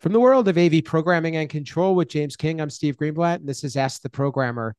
From 0.00 0.12
the 0.14 0.20
world 0.20 0.48
of 0.48 0.56
AV 0.56 0.82
programming 0.82 1.36
and 1.36 1.50
control 1.50 1.94
with 1.94 2.08
James 2.08 2.34
King, 2.34 2.58
I'm 2.58 2.70
Steve 2.70 2.96
Greenblatt, 2.96 3.40
and 3.40 3.46
this 3.46 3.62
is 3.64 3.76
Ask 3.76 4.00
the 4.00 4.08
Programmer. 4.08 4.74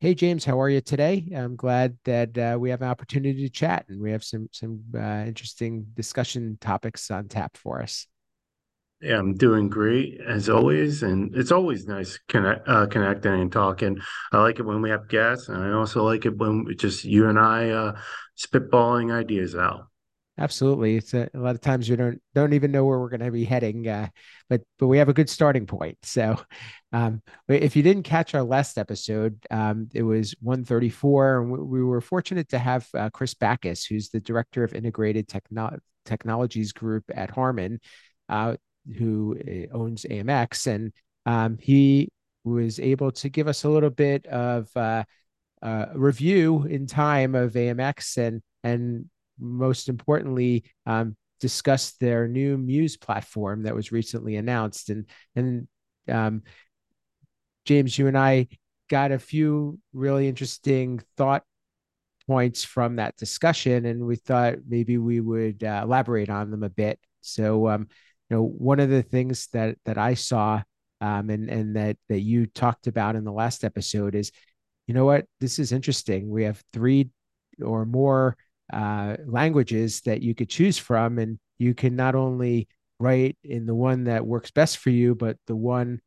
Hey, 0.00 0.14
James, 0.14 0.46
how 0.46 0.58
are 0.58 0.70
you 0.70 0.80
today? 0.80 1.28
I'm 1.36 1.56
glad 1.56 1.98
that 2.06 2.38
uh, 2.38 2.56
we 2.58 2.70
have 2.70 2.80
an 2.80 2.88
opportunity 2.88 3.42
to 3.42 3.50
chat 3.50 3.84
and 3.90 4.00
we 4.00 4.12
have 4.12 4.24
some 4.24 4.48
some 4.50 4.82
uh, 4.96 5.24
interesting 5.26 5.88
discussion 5.92 6.56
topics 6.58 7.10
on 7.10 7.28
tap 7.28 7.58
for 7.58 7.82
us. 7.82 8.06
Yeah, 9.02 9.18
I'm 9.18 9.34
doing 9.34 9.68
great 9.68 10.18
as 10.26 10.48
always, 10.48 11.02
and 11.02 11.36
it's 11.36 11.52
always 11.52 11.86
nice 11.86 12.18
connect, 12.28 12.66
uh, 12.66 12.86
connecting 12.86 13.42
and 13.42 13.52
talking. 13.52 13.98
I 14.32 14.38
like 14.38 14.58
it 14.58 14.64
when 14.64 14.80
we 14.80 14.88
have 14.88 15.06
guests, 15.06 15.50
and 15.50 15.62
I 15.62 15.72
also 15.72 16.02
like 16.02 16.24
it 16.24 16.38
when 16.38 16.66
just 16.78 17.04
you 17.04 17.28
and 17.28 17.38
I 17.38 17.68
uh, 17.68 18.00
spitballing 18.38 19.12
ideas 19.12 19.54
out. 19.54 19.88
Absolutely. 20.38 20.96
It's 20.96 21.12
a, 21.12 21.28
a, 21.34 21.38
lot 21.38 21.54
of 21.54 21.60
times 21.60 21.90
we 21.90 21.96
don't 21.96 22.20
don't 22.34 22.54
even 22.54 22.72
know 22.72 22.86
where 22.86 22.98
we're 22.98 23.10
going 23.10 23.20
to 23.20 23.30
be 23.30 23.44
heading, 23.44 23.86
uh, 23.86 24.08
but 24.48 24.62
but 24.78 24.86
we 24.86 24.96
have 24.96 25.10
a 25.10 25.14
good 25.14 25.28
starting 25.28 25.66
point. 25.66 25.98
So, 26.04 26.36
um, 26.92 27.22
if 27.48 27.76
you 27.76 27.82
didn't 27.82 28.04
catch 28.04 28.34
our 28.34 28.42
last 28.42 28.78
episode, 28.78 29.38
um, 29.50 29.88
it 29.94 30.02
was 30.02 30.34
134, 30.40 31.40
and 31.40 31.52
we, 31.52 31.58
we 31.58 31.84
were 31.84 32.00
fortunate 32.00 32.48
to 32.50 32.58
have 32.58 32.88
uh, 32.94 33.10
Chris 33.10 33.34
Backus, 33.34 33.84
who's 33.84 34.08
the 34.08 34.20
director 34.20 34.64
of 34.64 34.74
Integrated 34.74 35.28
Techno- 35.28 35.78
Technologies 36.06 36.72
Group 36.72 37.04
at 37.14 37.30
Harman, 37.30 37.80
uh, 38.28 38.56
who 38.98 39.38
uh, 39.38 39.76
owns 39.76 40.04
AMX, 40.04 40.66
and 40.66 40.92
um, 41.26 41.58
he 41.60 42.08
was 42.44 42.80
able 42.80 43.12
to 43.12 43.28
give 43.28 43.48
us 43.48 43.64
a 43.64 43.68
little 43.68 43.90
bit 43.90 44.26
of 44.26 44.68
uh, 44.76 45.04
uh, 45.60 45.86
review 45.94 46.64
in 46.64 46.86
time 46.86 47.34
of 47.34 47.52
AMX 47.52 48.16
and 48.16 48.42
and 48.64 49.10
most 49.42 49.88
importantly, 49.88 50.64
um, 50.86 51.16
discuss 51.40 51.92
their 51.92 52.28
new 52.28 52.56
Muse 52.56 52.96
platform 52.96 53.64
that 53.64 53.74
was 53.74 53.92
recently 53.92 54.36
announced. 54.36 54.90
And 54.90 55.06
and 55.34 55.68
um, 56.08 56.42
James, 57.64 57.98
you 57.98 58.06
and 58.06 58.16
I 58.16 58.48
got 58.88 59.12
a 59.12 59.18
few 59.18 59.78
really 59.92 60.28
interesting 60.28 61.00
thought 61.16 61.42
points 62.26 62.64
from 62.64 62.96
that 62.96 63.16
discussion, 63.16 63.86
and 63.86 64.06
we 64.06 64.16
thought 64.16 64.54
maybe 64.68 64.98
we 64.98 65.20
would 65.20 65.64
uh, 65.64 65.80
elaborate 65.84 66.30
on 66.30 66.50
them 66.50 66.62
a 66.62 66.70
bit. 66.70 66.98
So, 67.20 67.68
um, 67.68 67.88
you 68.30 68.36
know, 68.36 68.42
one 68.42 68.80
of 68.80 68.88
the 68.88 69.02
things 69.02 69.48
that 69.48 69.76
that 69.84 69.98
I 69.98 70.14
saw 70.14 70.62
um, 71.00 71.30
and 71.30 71.50
and 71.50 71.76
that 71.76 71.96
that 72.08 72.20
you 72.20 72.46
talked 72.46 72.86
about 72.86 73.16
in 73.16 73.24
the 73.24 73.32
last 73.32 73.64
episode 73.64 74.14
is, 74.14 74.30
you 74.86 74.94
know 74.94 75.04
what, 75.04 75.26
this 75.40 75.58
is 75.58 75.72
interesting. 75.72 76.30
We 76.30 76.44
have 76.44 76.62
three 76.72 77.10
or 77.60 77.84
more 77.84 78.36
uh, 78.72 79.16
languages 79.26 80.00
that 80.02 80.22
you 80.22 80.34
could 80.34 80.48
choose 80.48 80.78
from, 80.78 81.18
and 81.18 81.38
you 81.58 81.74
can 81.74 81.96
not 81.96 82.14
only 82.14 82.68
write 82.98 83.36
in 83.44 83.66
the 83.66 83.74
one 83.74 84.04
that 84.04 84.26
works 84.26 84.50
best 84.50 84.78
for 84.78 84.90
you, 84.90 85.14
but 85.14 85.36
the 85.46 85.56
one, 85.56 86.00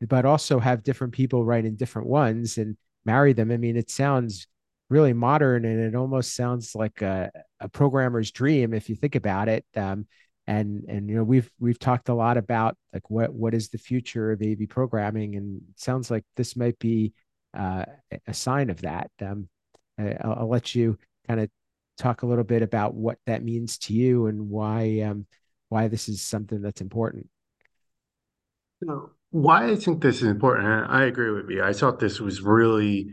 but 0.00 0.24
also 0.24 0.58
have 0.58 0.82
different 0.82 1.12
people 1.12 1.44
write 1.44 1.64
in 1.64 1.76
different 1.76 2.08
ones 2.08 2.58
and 2.58 2.76
marry 3.04 3.32
them. 3.32 3.50
I 3.50 3.56
mean, 3.56 3.76
it 3.76 3.90
sounds 3.90 4.46
really 4.90 5.12
modern, 5.12 5.64
and 5.64 5.80
it 5.80 5.96
almost 5.96 6.34
sounds 6.36 6.74
like 6.74 7.00
a, 7.02 7.30
a 7.60 7.68
programmer's 7.68 8.30
dream 8.30 8.74
if 8.74 8.88
you 8.88 8.96
think 8.96 9.14
about 9.14 9.48
it. 9.48 9.64
Um, 9.76 10.06
and 10.46 10.84
and 10.88 11.08
you 11.08 11.14
know 11.14 11.24
we've 11.24 11.50
we've 11.60 11.78
talked 11.78 12.08
a 12.08 12.14
lot 12.14 12.36
about 12.36 12.76
like 12.92 13.08
what 13.10 13.32
what 13.32 13.54
is 13.54 13.68
the 13.68 13.78
future 13.78 14.32
of 14.32 14.42
AV 14.42 14.68
programming, 14.68 15.36
and 15.36 15.60
sounds 15.76 16.10
like 16.10 16.24
this 16.36 16.56
might 16.56 16.78
be 16.78 17.12
uh, 17.56 17.84
a 18.26 18.34
sign 18.34 18.70
of 18.70 18.80
that. 18.82 19.10
Um, 19.20 19.48
I'll, 19.98 20.36
I'll 20.40 20.48
let 20.48 20.74
you 20.74 20.98
kind 21.28 21.40
of 21.40 21.48
talk 22.02 22.22
a 22.22 22.26
little 22.26 22.44
bit 22.44 22.62
about 22.62 22.94
what 22.94 23.18
that 23.26 23.44
means 23.44 23.78
to 23.78 23.94
you 23.94 24.26
and 24.26 24.48
why 24.50 25.00
um, 25.00 25.26
why 25.68 25.88
this 25.88 26.08
is 26.08 26.20
something 26.20 26.60
that's 26.60 26.80
important. 26.80 27.28
why 29.30 29.70
I 29.70 29.76
think 29.76 30.02
this 30.02 30.16
is 30.16 30.28
important, 30.28 30.66
I 30.90 31.04
agree 31.04 31.30
with 31.30 31.48
you. 31.48 31.62
I 31.62 31.72
thought 31.72 31.98
this 31.98 32.20
was 32.20 32.42
really 32.42 33.10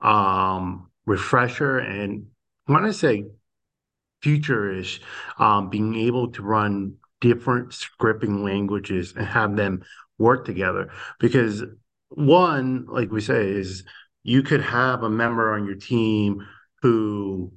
um, 0.00 0.90
refresher 1.04 1.78
and 1.78 2.26
I 2.68 2.90
say 2.92 3.24
future-ish, 4.22 5.00
um, 5.38 5.70
being 5.70 5.96
able 5.96 6.32
to 6.32 6.42
run 6.42 6.94
different 7.20 7.70
scripting 7.70 8.44
languages 8.44 9.14
and 9.16 9.26
have 9.26 9.56
them 9.56 9.82
work 10.18 10.44
together. 10.44 10.90
Because 11.18 11.62
one, 12.08 12.86
like 12.88 13.10
we 13.10 13.20
say, 13.20 13.50
is 13.50 13.84
you 14.22 14.42
could 14.42 14.62
have 14.62 15.02
a 15.02 15.10
member 15.10 15.54
on 15.54 15.66
your 15.66 15.76
team 15.76 16.46
who 16.82 17.52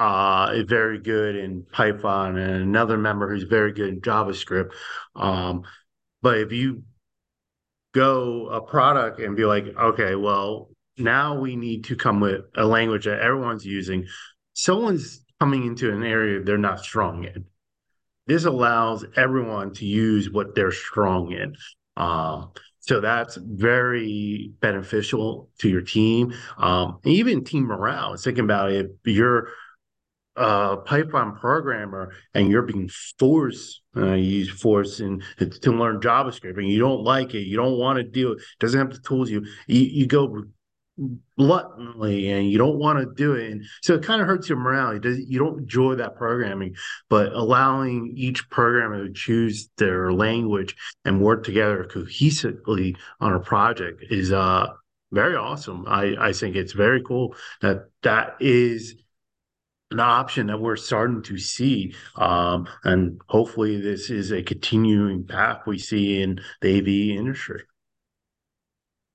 uh, 0.00 0.62
very 0.66 0.98
good 0.98 1.36
in 1.36 1.62
Python, 1.70 2.38
and 2.38 2.62
another 2.62 2.96
member 2.96 3.28
who's 3.28 3.42
very 3.42 3.72
good 3.72 3.90
in 3.90 4.00
JavaScript. 4.00 4.70
Um, 5.14 5.64
but 6.22 6.38
if 6.38 6.52
you 6.52 6.84
go 7.92 8.48
a 8.48 8.62
product 8.62 9.20
and 9.20 9.36
be 9.36 9.44
like, 9.44 9.66
okay, 9.66 10.14
well, 10.14 10.70
now 10.96 11.38
we 11.38 11.54
need 11.54 11.84
to 11.84 11.96
come 11.96 12.18
with 12.18 12.40
a 12.56 12.64
language 12.64 13.04
that 13.04 13.20
everyone's 13.20 13.66
using. 13.66 14.06
Someone's 14.54 15.22
coming 15.38 15.66
into 15.66 15.92
an 15.92 16.02
area 16.02 16.42
they're 16.42 16.58
not 16.58 16.80
strong 16.80 17.24
in. 17.24 17.44
This 18.26 18.46
allows 18.46 19.04
everyone 19.16 19.74
to 19.74 19.84
use 19.84 20.30
what 20.30 20.54
they're 20.54 20.72
strong 20.72 21.32
in. 21.32 21.54
Um, 21.96 22.52
so 22.78 23.00
that's 23.00 23.36
very 23.36 24.52
beneficial 24.60 25.50
to 25.58 25.68
your 25.68 25.82
team, 25.82 26.32
um, 26.56 27.00
even 27.04 27.44
team 27.44 27.64
morale. 27.64 28.16
Thinking 28.16 28.44
about 28.44 28.72
it, 28.72 28.96
you're 29.04 29.48
uh, 30.40 30.76
Python 30.76 31.36
programmer 31.36 32.12
and 32.34 32.50
you're 32.50 32.62
being 32.62 32.88
forced, 33.18 33.82
uh, 33.96 34.14
you 34.14 34.38
use 34.38 34.50
force 34.50 35.00
in, 35.00 35.22
to 35.38 35.72
learn 35.72 36.00
JavaScript 36.00 36.56
and 36.56 36.68
you 36.68 36.80
don't 36.80 37.04
like 37.04 37.34
it, 37.34 37.46
you 37.46 37.56
don't 37.56 37.78
want 37.78 37.98
to 37.98 38.02
do 38.02 38.32
it, 38.32 38.38
doesn't 38.58 38.78
have 38.78 38.90
the 38.90 38.98
tools 39.06 39.30
you, 39.30 39.44
you, 39.66 39.80
you 39.82 40.06
go 40.06 40.44
bluntly 41.36 42.30
and 42.30 42.50
you 42.50 42.56
don't 42.56 42.78
want 42.78 42.98
to 42.98 43.14
do 43.14 43.34
it. 43.34 43.52
And 43.52 43.64
so 43.82 43.94
it 43.94 44.02
kind 44.02 44.22
of 44.22 44.26
hurts 44.26 44.48
your 44.48 44.58
morale. 44.58 44.98
Does, 44.98 45.18
you 45.18 45.38
don't 45.38 45.60
enjoy 45.60 45.96
that 45.96 46.16
programming, 46.16 46.74
but 47.10 47.32
allowing 47.32 48.14
each 48.16 48.48
programmer 48.48 49.06
to 49.06 49.12
choose 49.12 49.68
their 49.76 50.10
language 50.10 50.74
and 51.04 51.20
work 51.20 51.44
together 51.44 51.86
cohesively 51.90 52.96
on 53.20 53.34
a 53.34 53.40
project 53.40 54.04
is 54.10 54.32
uh, 54.32 54.68
very 55.12 55.36
awesome. 55.36 55.84
I, 55.86 56.16
I 56.18 56.32
think 56.32 56.56
it's 56.56 56.72
very 56.72 57.02
cool 57.02 57.34
that 57.60 57.90
that 58.02 58.36
is 58.40 58.94
an 59.90 60.00
option 60.00 60.46
that 60.46 60.60
we're 60.60 60.76
starting 60.76 61.22
to 61.22 61.38
see. 61.38 61.94
Um, 62.16 62.68
and 62.84 63.20
hopefully, 63.28 63.80
this 63.80 64.10
is 64.10 64.30
a 64.30 64.42
continuing 64.42 65.24
path 65.24 65.62
we 65.66 65.78
see 65.78 66.22
in 66.22 66.40
the 66.60 66.78
AV 66.78 67.18
industry. 67.18 67.62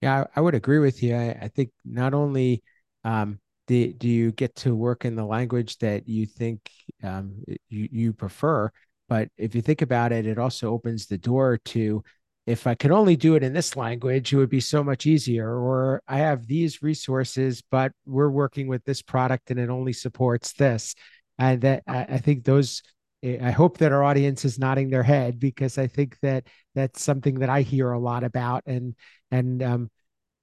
Yeah, 0.01 0.25
I, 0.35 0.41
would 0.41 0.55
agree 0.55 0.79
with 0.79 1.01
you. 1.01 1.15
I, 1.15 1.37
I 1.41 1.47
think 1.47 1.71
not 1.85 2.13
only 2.13 2.61
um, 3.03 3.39
do, 3.67 3.93
do 3.93 4.07
you 4.07 4.31
get 4.33 4.55
to 4.57 4.75
work 4.75 5.05
in 5.05 5.15
the 5.15 5.25
language 5.25 5.77
that 5.77 6.07
you 6.07 6.25
think 6.25 6.69
um, 7.01 7.43
you, 7.69 7.89
you 7.91 8.13
prefer, 8.13 8.69
but 9.07 9.29
if 9.37 9.55
you 9.55 9.61
think 9.61 9.81
about 9.81 10.11
it, 10.11 10.25
it 10.25 10.37
also 10.37 10.71
opens 10.71 11.07
the 11.07 11.17
door 11.17 11.57
to 11.65 12.03
if 12.45 12.67
I 12.67 12.75
could 12.75 12.91
only 12.91 13.15
do 13.15 13.35
it 13.35 13.43
in 13.43 13.53
this 13.53 13.75
language, 13.75 14.31
it 14.31 14.37
would 14.37 14.49
be 14.49 14.59
so 14.59 14.83
much 14.83 15.05
easier. 15.05 15.49
Or 15.49 16.03
I 16.07 16.17
have 16.17 16.45
these 16.45 16.83
resources, 16.83 17.63
but 17.71 17.91
we're 18.05 18.29
working 18.29 18.67
with 18.67 18.83
this 18.85 19.01
product 19.01 19.49
and 19.49 19.59
it 19.59 19.69
only 19.69 19.93
supports 19.93 20.53
this. 20.53 20.95
And 21.37 21.61
that 21.61 21.83
I 21.87 22.17
think 22.19 22.45
those 22.45 22.81
I 23.41 23.51
hope 23.51 23.79
that 23.79 23.91
our 23.91 24.03
audience 24.03 24.45
is 24.45 24.59
nodding 24.59 24.89
their 24.89 25.03
head 25.03 25.39
because 25.39 25.77
I 25.77 25.87
think 25.87 26.19
that 26.21 26.47
that's 26.75 27.01
something 27.01 27.39
that 27.39 27.49
I 27.49 27.61
hear 27.61 27.91
a 27.91 27.99
lot 27.99 28.23
about, 28.23 28.63
and 28.67 28.93
and 29.31 29.63
um, 29.63 29.91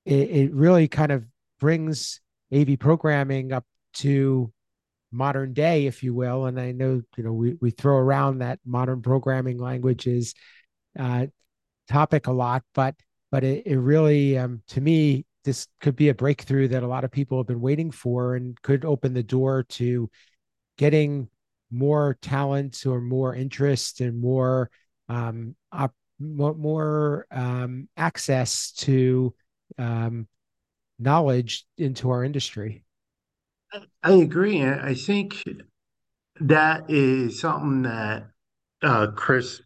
it, 0.04 0.30
it 0.30 0.54
really 0.54 0.88
kind 0.88 1.12
of 1.12 1.24
brings 1.60 2.20
AV 2.52 2.78
programming 2.78 3.52
up 3.52 3.64
to 3.94 4.52
modern 5.12 5.52
day, 5.52 5.86
if 5.86 6.02
you 6.02 6.12
will. 6.12 6.46
And 6.46 6.58
I 6.58 6.72
know 6.72 7.02
you 7.16 7.22
know 7.22 7.32
we 7.32 7.54
we 7.60 7.70
throw 7.70 7.96
around 7.96 8.38
that 8.38 8.58
modern 8.64 9.00
programming 9.00 9.58
languages 9.58 10.34
uh, 10.98 11.26
topic 11.88 12.26
a 12.26 12.32
lot, 12.32 12.62
but 12.74 12.94
but 13.30 13.44
it, 13.44 13.66
it 13.66 13.78
really 13.78 14.38
um, 14.38 14.62
to 14.68 14.80
me 14.80 15.24
this 15.44 15.66
could 15.80 15.96
be 15.96 16.08
a 16.08 16.14
breakthrough 16.14 16.68
that 16.68 16.82
a 16.82 16.86
lot 16.86 17.04
of 17.04 17.10
people 17.10 17.38
have 17.38 17.46
been 17.46 17.60
waiting 17.60 17.90
for 17.90 18.36
and 18.36 18.60
could 18.62 18.84
open 18.84 19.12
the 19.12 19.22
door 19.22 19.64
to 19.64 20.08
getting 20.78 21.28
more 21.70 22.16
talent 22.22 22.84
or 22.86 23.00
more 23.00 23.34
interest 23.34 24.00
and 24.00 24.20
more 24.20 24.70
um, 25.08 25.56
op- 25.72 25.94
more, 26.20 26.54
more 26.54 27.26
um, 27.32 27.88
access 27.96 28.72
to 28.72 29.34
um, 29.78 30.28
knowledge 30.98 31.66
into 31.78 32.10
our 32.10 32.22
industry. 32.22 32.84
I 34.02 34.12
agree. 34.12 34.62
I 34.62 34.94
think 34.94 35.42
that 36.40 36.90
is 36.90 37.40
something 37.40 37.82
that 37.82 38.28
uh, 38.82 39.08
Chris 39.16 39.62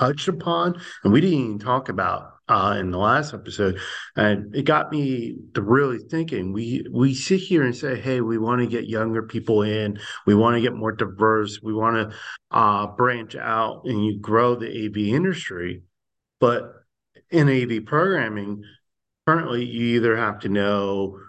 touched 0.00 0.28
upon 0.28 0.80
and 1.04 1.12
we 1.12 1.20
didn't 1.20 1.38
even 1.38 1.58
talk 1.58 1.88
about 1.88 2.32
uh, 2.48 2.76
in 2.80 2.90
the 2.90 2.98
last 2.98 3.32
episode, 3.32 3.78
and 4.16 4.54
it 4.56 4.64
got 4.64 4.90
me 4.90 5.36
to 5.54 5.62
really 5.62 5.98
thinking. 5.98 6.52
We 6.52 6.84
we 6.90 7.14
sit 7.14 7.38
here 7.38 7.62
and 7.62 7.76
say, 7.76 8.00
"Hey, 8.00 8.20
we 8.20 8.38
want 8.38 8.60
to 8.60 8.66
get 8.66 8.88
younger 8.88 9.22
people 9.22 9.62
in. 9.62 10.00
We 10.26 10.34
want 10.34 10.56
to 10.56 10.60
get 10.60 10.74
more 10.74 10.90
diverse. 10.90 11.60
We 11.62 11.72
want 11.72 12.10
to 12.10 12.16
uh, 12.50 12.88
branch 12.88 13.36
out 13.36 13.82
and 13.84 14.04
you 14.04 14.18
grow 14.18 14.56
the 14.56 14.66
AV 14.66 15.14
industry." 15.14 15.82
But 16.40 16.72
in 17.30 17.48
AV 17.48 17.84
programming, 17.86 18.64
currently, 19.28 19.64
you 19.64 19.96
either 19.96 20.16
have 20.16 20.40
to 20.40 20.48
know, 20.48 21.20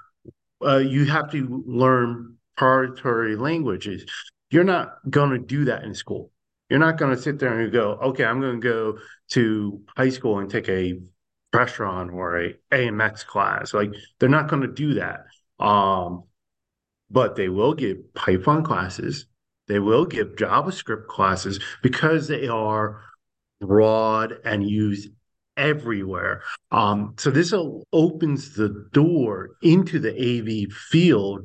uh, 0.65 0.77
you 0.77 1.05
have 1.05 1.31
to 1.33 1.63
learn 1.67 2.37
proprietary 2.57 3.35
languages. 3.35 4.05
You're 4.49 4.63
not 4.63 4.97
going 5.09 5.31
to 5.31 5.37
do 5.37 5.65
that 5.65 5.83
in 5.83 5.93
school. 5.93 6.31
You're 6.71 6.79
not 6.79 6.97
going 6.97 7.13
to 7.13 7.21
sit 7.21 7.37
there 7.37 7.59
and 7.59 7.69
go, 7.69 7.99
okay, 8.01 8.23
I'm 8.23 8.39
going 8.39 8.61
to 8.61 8.65
go 8.65 8.97
to 9.31 9.81
high 9.97 10.07
school 10.07 10.39
and 10.39 10.49
take 10.49 10.69
a 10.69 11.01
Crestron 11.53 12.13
or 12.13 12.41
a 12.41 12.53
AMX 12.71 13.25
class. 13.25 13.73
Like 13.73 13.91
they're 14.19 14.29
not 14.29 14.47
going 14.47 14.61
to 14.61 14.69
do 14.69 14.93
that. 14.93 15.25
Um, 15.59 16.23
but 17.09 17.35
they 17.35 17.49
will 17.49 17.73
give 17.73 18.13
Python 18.13 18.63
classes. 18.63 19.25
They 19.67 19.79
will 19.79 20.05
give 20.05 20.37
JavaScript 20.37 21.07
classes 21.07 21.59
because 21.83 22.29
they 22.29 22.47
are 22.47 23.03
broad 23.59 24.37
and 24.45 24.65
used 24.65 25.09
everywhere. 25.57 26.41
Um, 26.71 27.15
so 27.17 27.31
this 27.31 27.53
opens 27.91 28.55
the 28.55 28.87
door 28.93 29.57
into 29.61 29.99
the 29.99 30.11
AV 30.13 30.71
field 30.71 31.41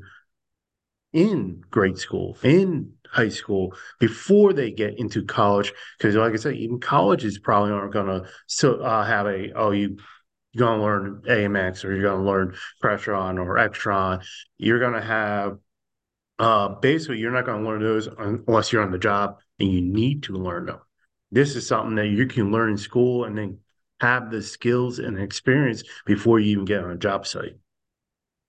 in 1.16 1.64
grade 1.70 1.96
school, 1.96 2.36
in 2.42 2.92
high 3.08 3.30
school 3.30 3.74
before 3.98 4.52
they 4.52 4.70
get 4.70 4.98
into 4.98 5.24
college. 5.24 5.72
Because, 5.96 6.14
like 6.14 6.34
I 6.34 6.36
said, 6.36 6.56
even 6.56 6.78
colleges 6.78 7.38
probably 7.38 7.72
aren't 7.72 7.94
going 7.94 8.06
to 8.06 8.28
so 8.46 8.74
uh, 8.82 9.02
have 9.02 9.26
a 9.26 9.50
oh 9.54 9.70
you 9.70 9.96
you're 10.52 10.66
going 10.66 10.78
to 10.78 10.84
learn 10.84 11.22
AMX 11.26 11.84
or 11.84 11.92
you're 11.92 12.02
going 12.02 12.22
to 12.22 12.30
learn 12.30 12.54
Crestron 12.82 13.38
or 13.38 13.56
Extron. 13.56 14.22
You're 14.58 14.78
going 14.78 14.92
to 14.92 15.02
have 15.02 15.58
uh, 16.38 16.68
basically 16.68 17.18
you're 17.18 17.32
not 17.32 17.46
going 17.46 17.62
to 17.62 17.68
learn 17.68 17.82
those 17.82 18.08
unless 18.18 18.70
you're 18.70 18.82
on 18.82 18.92
the 18.92 18.98
job 18.98 19.38
and 19.58 19.72
you 19.72 19.80
need 19.80 20.24
to 20.24 20.34
learn 20.34 20.66
them. 20.66 20.80
This 21.30 21.56
is 21.56 21.66
something 21.66 21.96
that 21.96 22.08
you 22.08 22.26
can 22.26 22.52
learn 22.52 22.70
in 22.70 22.78
school 22.78 23.24
and 23.24 23.36
then 23.36 23.58
have 24.00 24.30
the 24.30 24.42
skills 24.42 24.98
and 24.98 25.18
experience 25.18 25.82
before 26.04 26.40
you 26.40 26.52
even 26.52 26.66
get 26.66 26.84
on 26.84 26.90
a 26.90 26.98
job 26.98 27.26
site. 27.26 27.56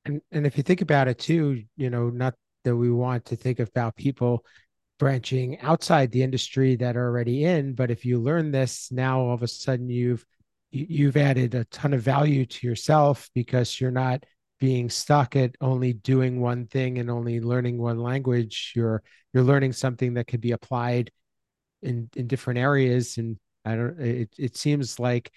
And 0.04 0.22
and 0.32 0.46
if 0.46 0.58
you 0.58 0.64
think 0.64 0.82
about 0.82 1.08
it 1.08 1.18
too, 1.18 1.64
you 1.78 1.90
know, 1.90 2.10
not 2.10 2.36
that 2.64 2.76
we 2.76 2.92
want 2.92 3.26
to 3.26 3.36
think 3.36 3.60
about 3.60 3.96
people 3.96 4.46
branching 5.00 5.60
outside 5.62 6.12
the 6.12 6.24
industry 6.24 6.76
that 6.76 6.98
are 6.98 7.06
already 7.06 7.44
in. 7.44 7.74
But 7.74 7.92
if 7.92 8.06
you 8.06 8.20
learn 8.20 8.52
this 8.52 8.92
now 8.92 9.20
all 9.20 9.34
of 9.34 9.44
a 9.44 9.48
sudden 9.48 9.90
you've 9.90 10.26
you've 10.72 11.18
added 11.18 11.56
a 11.56 11.66
ton 11.66 11.94
of 11.94 12.02
value 12.02 12.46
to 12.46 12.68
yourself 12.68 13.30
because 13.34 13.80
you're 13.80 13.92
not 13.92 14.24
being 14.60 14.90
stuck 14.90 15.36
at 15.36 15.56
only 15.62 15.94
doing 15.94 16.42
one 16.42 16.66
thing 16.66 16.98
and 16.98 17.10
only 17.10 17.40
learning 17.40 17.78
one 17.78 18.00
language. 18.00 18.74
You're 18.76 19.04
you're 19.34 19.44
learning 19.44 19.74
something 19.74 20.16
that 20.16 20.28
could 20.28 20.42
be 20.42 20.52
applied 20.52 21.12
in 21.82 22.10
in 22.16 22.28
different 22.28 22.60
areas. 22.60 23.18
And 23.18 23.38
i 23.66 23.76
don't 23.76 24.00
it, 24.00 24.34
it 24.38 24.58
seems 24.58 25.00
like 25.00 25.32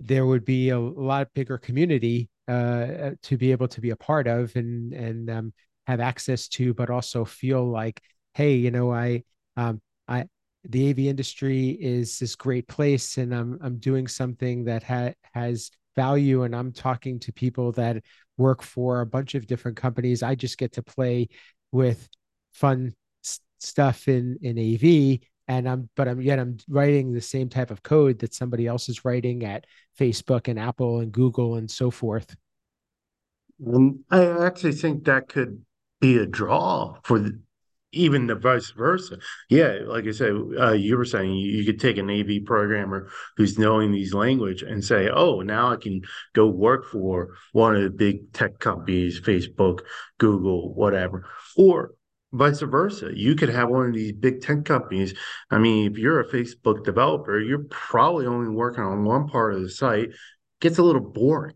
there 0.00 0.26
would 0.26 0.44
be 0.44 0.70
a, 0.70 0.78
a 0.78 0.78
lot 0.78 1.32
bigger 1.34 1.58
community 1.58 2.28
uh, 2.48 3.12
to 3.22 3.36
be 3.36 3.52
able 3.52 3.68
to 3.68 3.80
be 3.80 3.90
a 3.90 3.96
part 3.96 4.26
of. 4.26 4.54
And 4.56 4.92
and 4.92 5.30
um, 5.30 5.52
have 5.86 6.00
access 6.00 6.48
to, 6.48 6.74
but 6.74 6.90
also 6.90 7.24
feel 7.24 7.68
like, 7.68 8.00
hey, 8.34 8.54
you 8.54 8.70
know, 8.70 8.92
I, 8.92 9.24
um, 9.56 9.80
I, 10.08 10.26
the 10.64 10.90
AV 10.90 11.08
industry 11.08 11.70
is 11.70 12.18
this 12.18 12.36
great 12.36 12.68
place, 12.68 13.18
and 13.18 13.34
I'm 13.34 13.58
I'm 13.62 13.78
doing 13.78 14.06
something 14.06 14.64
that 14.64 14.82
ha- 14.84 15.14
has 15.34 15.70
value, 15.96 16.44
and 16.44 16.54
I'm 16.54 16.72
talking 16.72 17.18
to 17.20 17.32
people 17.32 17.72
that 17.72 18.02
work 18.36 18.62
for 18.62 19.00
a 19.00 19.06
bunch 19.06 19.34
of 19.34 19.46
different 19.46 19.76
companies. 19.76 20.22
I 20.22 20.34
just 20.34 20.58
get 20.58 20.72
to 20.72 20.82
play 20.82 21.28
with 21.72 22.08
fun 22.52 22.94
s- 23.24 23.40
stuff 23.58 24.06
in 24.08 24.38
in 24.42 24.56
AV, 24.58 25.20
and 25.48 25.68
I'm 25.68 25.88
but 25.96 26.06
I'm 26.08 26.20
yet 26.20 26.38
I'm 26.38 26.58
writing 26.68 27.12
the 27.12 27.20
same 27.20 27.48
type 27.48 27.70
of 27.70 27.82
code 27.82 28.20
that 28.20 28.34
somebody 28.34 28.66
else 28.66 28.88
is 28.88 29.04
writing 29.04 29.44
at 29.44 29.66
Facebook 29.98 30.46
and 30.48 30.58
Apple 30.58 31.00
and 31.00 31.10
Google 31.10 31.56
and 31.56 31.70
so 31.70 31.90
forth. 31.90 32.36
Um, 33.66 34.04
I 34.10 34.24
actually 34.46 34.72
think 34.72 35.04
that 35.04 35.28
could 35.28 35.64
be 36.02 36.18
a 36.18 36.26
draw 36.26 36.96
for 37.04 37.20
the, 37.20 37.40
even 37.92 38.26
the 38.26 38.34
vice 38.34 38.70
versa. 38.70 39.18
Yeah, 39.48 39.78
like 39.86 40.06
I 40.06 40.10
said, 40.10 40.32
uh, 40.58 40.72
you 40.72 40.96
were 40.96 41.04
saying 41.04 41.32
you, 41.32 41.58
you, 41.58 41.64
could 41.64 41.80
take 41.80 41.96
an 41.96 42.10
AV 42.10 42.44
programmer 42.44 43.08
who's 43.36 43.58
knowing 43.58 43.92
these 43.92 44.12
language 44.12 44.62
and 44.62 44.84
say, 44.84 45.08
"Oh, 45.08 45.40
now 45.40 45.72
I 45.72 45.76
can 45.76 46.02
go 46.34 46.48
work 46.48 46.86
for 46.86 47.28
one 47.52 47.76
of 47.76 47.82
the 47.82 47.90
big 47.90 48.32
tech 48.32 48.58
companies, 48.58 49.20
Facebook, 49.20 49.80
Google, 50.18 50.74
whatever," 50.74 51.26
or 51.56 51.92
vice 52.32 52.60
versa. 52.60 53.10
You 53.14 53.36
could 53.36 53.50
have 53.50 53.68
one 53.68 53.86
of 53.86 53.94
these 53.94 54.12
big 54.12 54.40
tech 54.40 54.64
companies. 54.64 55.14
I 55.50 55.58
mean, 55.58 55.92
if 55.92 55.98
you're 55.98 56.20
a 56.20 56.28
Facebook 56.28 56.84
developer, 56.84 57.38
you're 57.38 57.66
probably 57.70 58.26
only 58.26 58.48
working 58.48 58.82
on 58.82 59.04
one 59.04 59.28
part 59.28 59.54
of 59.54 59.62
the 59.62 59.70
site. 59.70 60.08
It 60.08 60.16
gets 60.60 60.78
a 60.78 60.82
little 60.82 61.02
boring. 61.12 61.54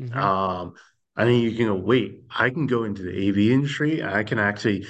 Mm-hmm. 0.00 0.18
Um, 0.18 0.74
I 1.16 1.24
think 1.24 1.44
you 1.44 1.56
can 1.56 1.66
go, 1.66 1.74
wait, 1.74 2.22
I 2.30 2.50
can 2.50 2.66
go 2.66 2.84
into 2.84 3.02
the 3.02 3.28
AV 3.28 3.38
industry. 3.38 4.02
I 4.02 4.24
can 4.24 4.38
actually 4.38 4.86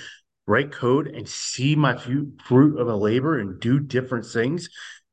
write 0.46 0.72
code 0.72 1.08
and 1.08 1.28
see 1.28 1.76
my 1.76 1.96
fruit 1.96 2.78
of 2.78 2.88
a 2.88 2.96
labor 2.96 3.38
and 3.38 3.60
do 3.60 3.80
different 3.80 4.26
things. 4.26 4.68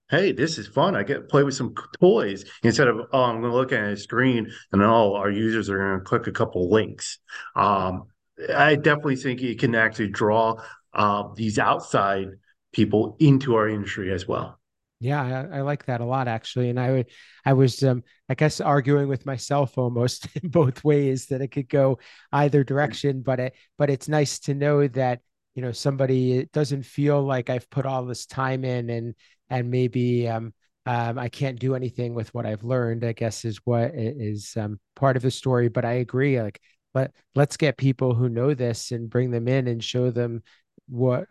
Hey, 0.10 0.32
this 0.34 0.58
is 0.58 0.68
fun. 0.68 0.96
I 0.96 1.04
get 1.04 1.16
to 1.16 1.22
play 1.22 1.44
with 1.44 1.54
some 1.54 1.74
toys 2.00 2.46
instead 2.64 2.88
of, 2.88 2.98
oh, 3.14 3.24
I'm 3.24 3.40
going 3.40 3.52
to 3.52 3.58
look 3.58 3.72
at 3.72 3.84
a 3.84 3.98
screen 3.98 4.52
and 4.72 4.82
oh, 4.82 5.16
our 5.16 5.30
users 5.30 5.70
are 5.70 5.78
going 5.78 6.00
to 6.00 6.06
click 6.06 6.28
a 6.28 6.32
couple 6.32 6.70
links. 6.70 7.20
Um, 7.56 8.08
I 8.54 8.76
definitely 8.76 9.16
think 9.18 9.42
it 9.42 9.60
can 9.60 9.76
actually 9.76 10.10
draw 10.10 10.62
uh, 10.94 11.30
these 11.36 11.60
outside 11.60 12.28
people 12.74 13.16
into 13.20 13.56
our 13.56 13.68
industry 13.68 14.12
as 14.12 14.28
well. 14.28 14.61
Yeah, 15.02 15.48
I, 15.52 15.58
I, 15.58 15.62
like 15.62 15.86
that 15.86 16.00
a 16.00 16.06
lot 16.06 16.28
actually. 16.28 16.70
And 16.70 16.80
I 16.80 17.06
I 17.44 17.54
was, 17.54 17.82
um, 17.84 18.04
I 18.30 18.36
guess, 18.36 18.62
arguing 18.62 19.08
with 19.08 19.26
myself 19.26 19.78
almost 19.80 20.28
in 20.42 20.50
both 20.50 20.84
ways 20.84 21.26
that 21.28 21.42
it 21.42 21.48
could 21.48 21.68
go 21.68 21.98
either 22.32 22.64
direction. 22.64 23.24
But 23.24 23.40
it, 23.40 23.56
but 23.80 23.90
it's 23.90 24.08
nice 24.08 24.38
to 24.42 24.54
know 24.54 24.88
that 24.90 25.22
you 25.56 25.64
know 25.64 25.72
somebody 25.72 26.46
doesn't 26.54 26.84
feel 26.84 27.22
like 27.24 27.50
I've 27.50 27.70
put 27.72 27.88
all 27.88 28.06
this 28.06 28.28
time 28.28 28.64
in 28.64 28.92
and 28.92 29.16
and 29.50 29.72
maybe 29.72 30.28
um, 30.30 30.54
um 30.86 31.18
I 31.18 31.30
can't 31.30 31.60
do 31.60 31.74
anything 31.76 32.14
with 32.14 32.32
what 32.36 32.46
I've 32.46 32.64
learned. 32.64 33.04
I 33.04 33.14
guess 33.14 33.44
is 33.44 33.60
what 33.66 33.92
is 33.96 34.54
um, 34.56 34.80
part 34.96 35.18
of 35.18 35.24
the 35.24 35.32
story. 35.32 35.68
But 35.68 35.84
I 35.84 35.94
agree. 35.94 36.40
Like, 36.40 36.62
let 36.94 37.12
let's 37.34 37.58
get 37.58 37.76
people 37.76 38.14
who 38.14 38.30
know 38.30 38.54
this 38.54 38.92
and 38.92 39.10
bring 39.10 39.32
them 39.32 39.48
in 39.48 39.68
and 39.68 39.84
show 39.84 40.12
them 40.12 40.44
what 40.88 41.26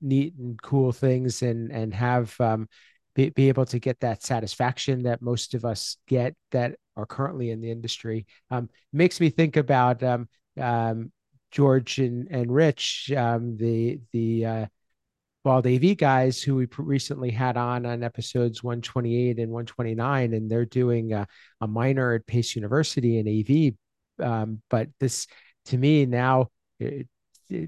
neat 0.00 0.34
and 0.38 0.60
cool 0.60 0.92
things 0.92 1.42
and 1.42 1.70
and 1.72 1.94
have 1.94 2.38
um 2.40 2.68
be, 3.14 3.30
be 3.30 3.48
able 3.48 3.66
to 3.66 3.78
get 3.78 4.00
that 4.00 4.22
satisfaction 4.22 5.02
that 5.04 5.22
most 5.22 5.54
of 5.54 5.64
us 5.64 5.96
get 6.06 6.34
that 6.50 6.76
are 6.96 7.06
currently 7.06 7.50
in 7.50 7.60
the 7.60 7.70
industry. 7.70 8.26
Um, 8.50 8.68
makes 8.92 9.20
me 9.20 9.30
think 9.30 9.56
about 9.56 10.02
um, 10.02 10.28
um, 10.60 11.12
George 11.50 11.98
and, 11.98 12.28
and 12.30 12.52
Rich, 12.52 13.12
um, 13.16 13.56
the 13.56 14.00
the 14.12 14.46
uh, 14.46 14.66
Bald 15.44 15.66
AV 15.66 15.96
guys 15.96 16.42
who 16.42 16.54
we 16.56 16.68
recently 16.78 17.30
had 17.30 17.56
on 17.56 17.84
on 17.84 18.02
episodes 18.02 18.62
128 18.62 19.38
and 19.38 19.50
129, 19.50 20.34
and 20.34 20.50
they're 20.50 20.64
doing 20.64 21.12
a, 21.12 21.26
a 21.60 21.66
minor 21.66 22.14
at 22.14 22.26
Pace 22.26 22.54
University 22.54 23.18
in 23.18 23.28
AV. 23.28 23.74
Um, 24.24 24.62
but 24.70 24.88
this, 25.00 25.26
to 25.66 25.78
me, 25.78 26.06
now 26.06 26.48
it, 26.78 27.08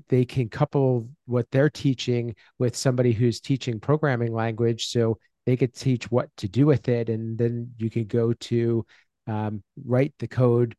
they 0.08 0.24
can 0.24 0.48
couple 0.48 1.08
what 1.26 1.50
they're 1.50 1.70
teaching 1.70 2.34
with 2.58 2.76
somebody 2.76 3.12
who's 3.12 3.40
teaching 3.40 3.80
programming 3.80 4.32
language. 4.32 4.86
So 4.86 5.18
they 5.46 5.56
could 5.56 5.74
teach 5.74 6.10
what 6.10 6.28
to 6.38 6.48
do 6.48 6.66
with 6.66 6.88
it 6.88 7.08
and 7.08 7.36
then 7.36 7.70
you 7.76 7.90
could 7.90 8.08
go 8.08 8.32
to 8.32 8.84
um, 9.26 9.62
write 9.84 10.14
the 10.18 10.28
code 10.28 10.74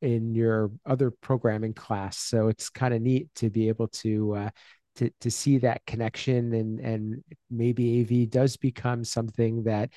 in 0.00 0.34
your 0.34 0.70
other 0.84 1.10
programming 1.10 1.74
class. 1.74 2.18
So 2.18 2.48
it's 2.48 2.68
kind 2.68 2.92
of 2.92 3.00
neat 3.00 3.28
to 3.36 3.50
be 3.50 3.68
able 3.68 3.88
to 3.88 4.34
uh, 4.34 4.50
to 4.96 5.10
to 5.20 5.30
see 5.30 5.58
that 5.58 5.84
connection 5.86 6.52
and 6.52 6.80
and 6.80 7.24
maybe 7.50 8.02
AV 8.02 8.28
does 8.28 8.56
become 8.56 9.04
something 9.04 9.62
that 9.64 9.90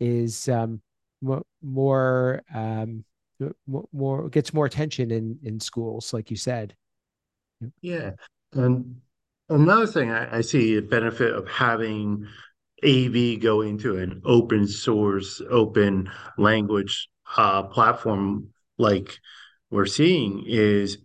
is 0.00 0.48
um, 0.48 0.80
more 1.62 2.42
um, 2.52 3.04
more 3.92 4.28
gets 4.28 4.52
more 4.52 4.66
attention 4.66 5.10
in 5.10 5.38
in 5.44 5.60
schools 5.60 6.12
like 6.12 6.30
you 6.30 6.36
said. 6.36 6.74
Yeah. 7.80 8.12
And 8.52 9.00
another 9.48 9.86
thing 9.86 10.10
I, 10.10 10.38
I 10.38 10.40
see 10.40 10.76
a 10.76 10.82
benefit 10.82 11.32
of 11.32 11.46
having 11.48 12.26
AV 12.84 13.40
go 13.40 13.60
into 13.60 13.96
an 13.98 14.22
open 14.24 14.66
source, 14.66 15.40
open 15.50 16.10
language 16.36 17.08
uh, 17.36 17.62
platform 17.64 18.48
like 18.78 19.18
we're 19.70 19.86
seeing 19.86 20.44
is 20.46 20.98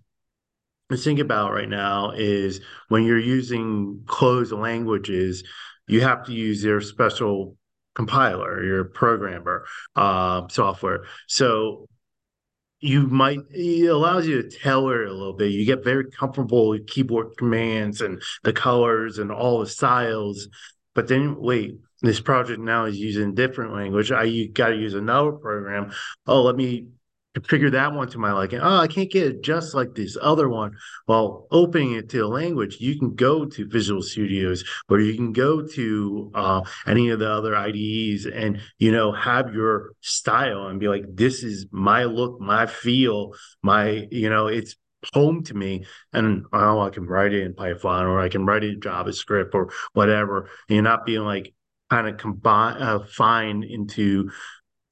the 0.90 0.98
thing 0.98 1.20
about 1.20 1.54
right 1.54 1.70
now 1.70 2.12
is 2.12 2.62
when 2.88 3.04
you're 3.04 3.20
using 3.20 4.04
closed 4.06 4.52
languages, 4.52 5.44
you 5.88 6.02
have 6.02 6.26
to 6.26 6.34
use 6.34 6.62
their 6.62 6.82
special 6.82 7.58
compiler, 7.96 8.64
your 8.64 8.84
programmer 8.86 9.66
uh, 9.96 10.48
software. 10.50 11.06
So 11.28 11.88
you 12.80 13.08
might 13.08 13.40
it 13.50 13.88
allows 13.88 14.28
you 14.28 14.42
to 14.42 14.50
tailor 14.50 15.04
it 15.04 15.10
a 15.10 15.14
little 15.14 15.34
bit. 15.34 15.52
You 15.52 15.66
get 15.66 15.84
very 15.84 16.10
comfortable 16.12 16.70
with 16.70 16.88
keyboard 16.88 17.36
commands 17.38 18.02
and 18.02 18.22
the 18.44 18.54
colors 18.54 19.18
and 19.18 19.32
all 19.32 19.60
the 19.60 19.68
styles. 19.68 20.48
But 20.98 21.08
then 21.08 21.36
wait, 21.38 21.78
this 22.02 22.20
project 22.20 22.60
now 22.60 22.86
is 22.86 22.98
using 22.98 23.36
different 23.36 23.72
language. 23.72 24.12
I 24.12 24.24
you 24.24 24.50
got 24.52 24.70
to 24.70 24.76
use 24.76 24.96
another 24.96 25.32
program. 25.32 25.92
Oh, 26.26 26.42
let 26.42 26.56
me 26.56 26.88
configure 27.38 27.72
that 27.74 27.94
one 27.94 28.10
to 28.10 28.18
my 28.18 28.32
liking. 28.32 28.62
Oh, 28.62 28.78
I 28.78 28.88
can't 28.88 29.12
get 29.12 29.28
it 29.28 29.44
just 29.44 29.76
like 29.76 29.94
this 29.94 30.18
other 30.20 30.50
one. 30.50 30.76
Well, 31.08 31.46
opening 31.52 31.94
it 31.94 32.10
to 32.10 32.22
a 32.22 32.28
language, 32.28 32.78
you 32.80 32.98
can 32.98 33.14
go 33.14 33.46
to 33.46 33.68
Visual 33.68 34.02
Studios 34.02 34.64
or 34.90 35.00
you 35.00 35.14
can 35.14 35.34
go 35.34 35.62
to 35.68 36.32
uh, 36.34 36.62
any 36.88 37.10
of 37.10 37.20
the 37.20 37.32
other 37.32 37.56
IDEs 37.56 38.26
and 38.26 38.60
you 38.80 38.92
know 38.92 39.12
have 39.12 39.54
your 39.54 39.92
style 40.02 40.66
and 40.66 40.80
be 40.80 40.88
like, 40.88 41.04
this 41.08 41.44
is 41.44 41.68
my 41.70 42.06
look, 42.06 42.42
my 42.42 42.66
feel, 42.66 43.36
my 43.62 44.08
you 44.10 44.32
know, 44.32 44.48
it's 44.48 44.76
home 45.14 45.44
to 45.44 45.54
me 45.54 45.86
and 46.14 46.46
oh 46.54 46.80
i 46.80 46.90
can 46.90 47.06
write 47.06 47.34
it 47.34 47.44
in 47.44 47.54
python 47.54 48.06
or 48.06 48.20
i 48.20 48.30
can 48.30 48.46
write 48.46 48.64
it 48.64 48.74
in 48.74 48.80
javascript 48.80 49.54
or 49.54 49.72
whatever 49.94 50.50
and 50.68 50.76
you're 50.76 50.82
not 50.84 51.06
being 51.06 51.24
like 51.24 51.54
kind 51.90 52.08
of 52.08 52.18
combine 52.18 52.82
uh, 52.82 53.00
fine 53.00 53.64
into 53.64 54.30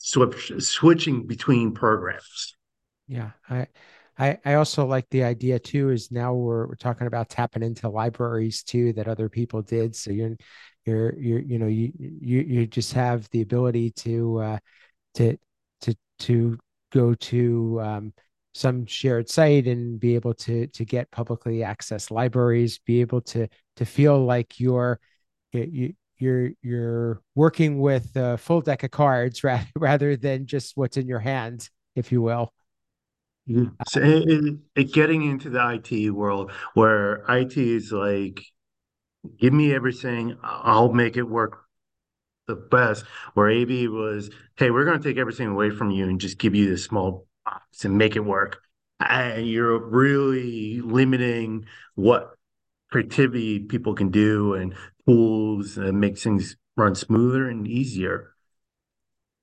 switch, 0.05 0.51
switching 0.59 1.25
between 1.25 1.73
programs. 1.73 2.55
Yeah, 3.07 3.31
I, 3.49 3.67
I, 4.17 4.37
I 4.45 4.53
also 4.55 4.85
like 4.85 5.09
the 5.09 5.23
idea 5.23 5.59
too. 5.59 5.89
Is 5.89 6.11
now 6.11 6.33
we're 6.33 6.67
we're 6.67 6.75
talking 6.75 7.07
about 7.07 7.29
tapping 7.29 7.63
into 7.63 7.89
libraries 7.89 8.63
too 8.63 8.93
that 8.93 9.07
other 9.07 9.29
people 9.29 9.61
did. 9.61 9.95
So 9.95 10.11
you're, 10.11 10.37
you're, 10.85 11.19
you're, 11.19 11.39
you 11.39 11.59
know, 11.59 11.67
you 11.67 11.91
you 11.97 12.41
you 12.41 12.67
just 12.67 12.93
have 12.93 13.29
the 13.31 13.41
ability 13.41 13.91
to, 13.91 14.37
uh, 14.39 14.57
to, 15.15 15.37
to 15.81 15.95
to 16.19 16.57
go 16.91 17.13
to 17.15 17.81
um, 17.81 18.13
some 18.55 18.85
shared 18.85 19.29
site 19.29 19.67
and 19.67 19.99
be 19.99 20.15
able 20.15 20.33
to 20.33 20.65
to 20.67 20.85
get 20.85 21.11
publicly 21.11 21.61
access 21.61 22.09
libraries, 22.09 22.79
be 22.79 23.01
able 23.01 23.19
to 23.19 23.47
to 23.75 23.85
feel 23.85 24.23
like 24.23 24.61
you're 24.61 24.97
you 25.51 25.93
you're 26.17 26.51
you're 26.61 27.21
working 27.35 27.79
with 27.79 28.15
a 28.15 28.37
full 28.37 28.61
deck 28.61 28.83
of 28.83 28.91
cards 28.91 29.43
rather 29.43 29.67
rather 29.75 30.15
than 30.15 30.45
just 30.45 30.77
what's 30.77 30.95
in 30.95 31.05
your 31.05 31.19
hand, 31.19 31.69
if 31.95 32.13
you 32.13 32.21
will. 32.21 32.53
Yeah. 33.45 33.65
So 33.87 33.99
it, 34.01 34.55
it, 34.75 34.93
getting 34.93 35.29
into 35.29 35.49
the 35.49 35.81
IT 35.91 36.11
world 36.11 36.51
where 36.75 37.25
IT 37.29 37.57
is 37.57 37.91
like, 37.91 38.41
give 39.37 39.53
me 39.53 39.71
everything, 39.75 40.37
I'll 40.41 40.93
make 40.93 41.15
it 41.17 41.23
work 41.23 41.65
the 42.47 42.55
best. 42.55 43.05
Where 43.35 43.51
AV 43.51 43.91
was, 43.91 44.31
hey, 44.55 44.71
we're 44.71 44.85
going 44.85 44.99
to 44.99 45.07
take 45.07 45.17
everything 45.17 45.49
away 45.49 45.69
from 45.69 45.91
you 45.91 46.05
and 46.05 46.19
just 46.19 46.39
give 46.39 46.55
you 46.55 46.67
this 46.67 46.85
small 46.85 47.27
and 47.83 47.97
make 47.97 48.15
it 48.15 48.25
work. 48.25 48.61
And 48.99 49.47
you're 49.47 49.77
really 49.77 50.81
limiting 50.81 51.65
what 51.95 52.31
creativity 52.91 53.59
people 53.59 53.93
can 53.93 54.09
do 54.09 54.53
and 54.53 54.73
tools 55.05 55.77
and 55.77 55.99
make 55.99 56.17
things 56.17 56.55
run 56.77 56.95
smoother 56.95 57.49
and 57.49 57.67
easier. 57.67 58.33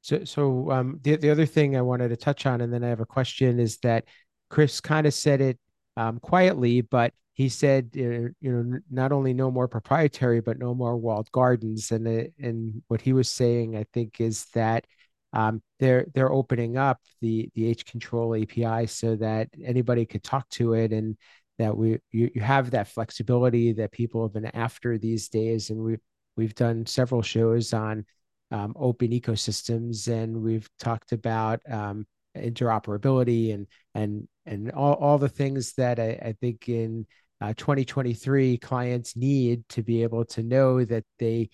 So, 0.01 0.25
so 0.25 0.71
um, 0.71 0.99
the 1.03 1.17
the 1.17 1.31
other 1.31 1.47
thing 1.47 1.77
I 1.77 1.83
wanted 1.83 2.09
to 2.09 2.17
touch 2.17 2.45
on, 2.47 2.61
and 2.61 2.73
then 2.73 2.83
I 2.83 2.89
have 2.89 3.01
a 3.01 3.07
question, 3.07 3.61
is 3.61 3.79
that 3.79 4.05
Chris 4.51 4.81
kind 4.81 5.07
of 5.07 5.15
said 5.15 5.41
it 5.41 5.59
um, 5.97 6.19
quietly, 6.19 6.81
but 6.81 7.15
he 7.35 7.49
said, 7.49 7.91
uh, 7.97 8.01
you 8.01 8.35
know, 8.43 8.81
not 8.91 9.13
only 9.13 9.33
no 9.33 9.51
more 9.51 9.69
proprietary, 9.69 10.41
but 10.41 10.59
no 10.59 10.75
more 10.75 10.97
walled 10.97 11.31
gardens. 11.31 11.93
And 11.93 12.07
uh, 12.07 12.25
and 12.39 12.83
what 12.89 13.01
he 13.01 13.13
was 13.13 13.29
saying, 13.29 13.77
I 13.77 13.85
think, 13.93 14.21
is 14.21 14.47
that 14.55 14.87
um, 15.33 15.63
they're 15.79 16.07
they're 16.15 16.33
opening 16.33 16.77
up 16.77 17.01
the 17.21 17.49
the 17.55 17.67
H 17.67 17.87
control 17.87 18.35
API 18.35 18.87
so 18.87 19.17
that 19.17 19.49
anybody 19.65 20.05
could 20.05 20.23
talk 20.23 20.49
to 20.51 20.75
it 20.75 20.93
and 20.93 21.17
that 21.59 21.77
we 21.77 21.99
you, 22.11 22.31
you 22.35 22.41
have 22.41 22.71
that 22.73 22.89
flexibility 22.89 23.73
that 23.73 23.93
people 23.93 24.23
have 24.23 24.35
been 24.35 24.47
after 24.47 24.99
these 24.99 25.29
days. 25.29 25.71
And 25.71 25.81
we 25.83 25.97
we've 26.37 26.55
done 26.55 26.87
several 26.87 27.23
shows 27.23 27.73
on 27.73 28.05
um, 28.51 28.75
open 28.77 29.11
ecosystems 29.11 30.09
and 30.09 30.43
we've 30.43 30.69
talked 30.79 31.13
about 31.13 31.61
um, 31.71 32.07
interoperability 32.37 33.55
and 33.55 33.67
and 33.95 34.29
and 34.45 34.71
all, 34.73 34.95
all 34.95 35.19
the 35.19 35.29
things 35.29 35.75
that 35.75 35.99
I, 35.99 36.19
I 36.23 36.35
think 36.41 36.69
in 36.69 37.07
uh, 37.41 37.55
2023 37.57 38.59
clients 38.59 39.17
need 39.17 39.69
to 39.71 39.83
be 39.83 40.03
able 40.03 40.25
to 40.27 40.43
know 40.43 40.85
that 40.85 41.05
they 41.19 41.51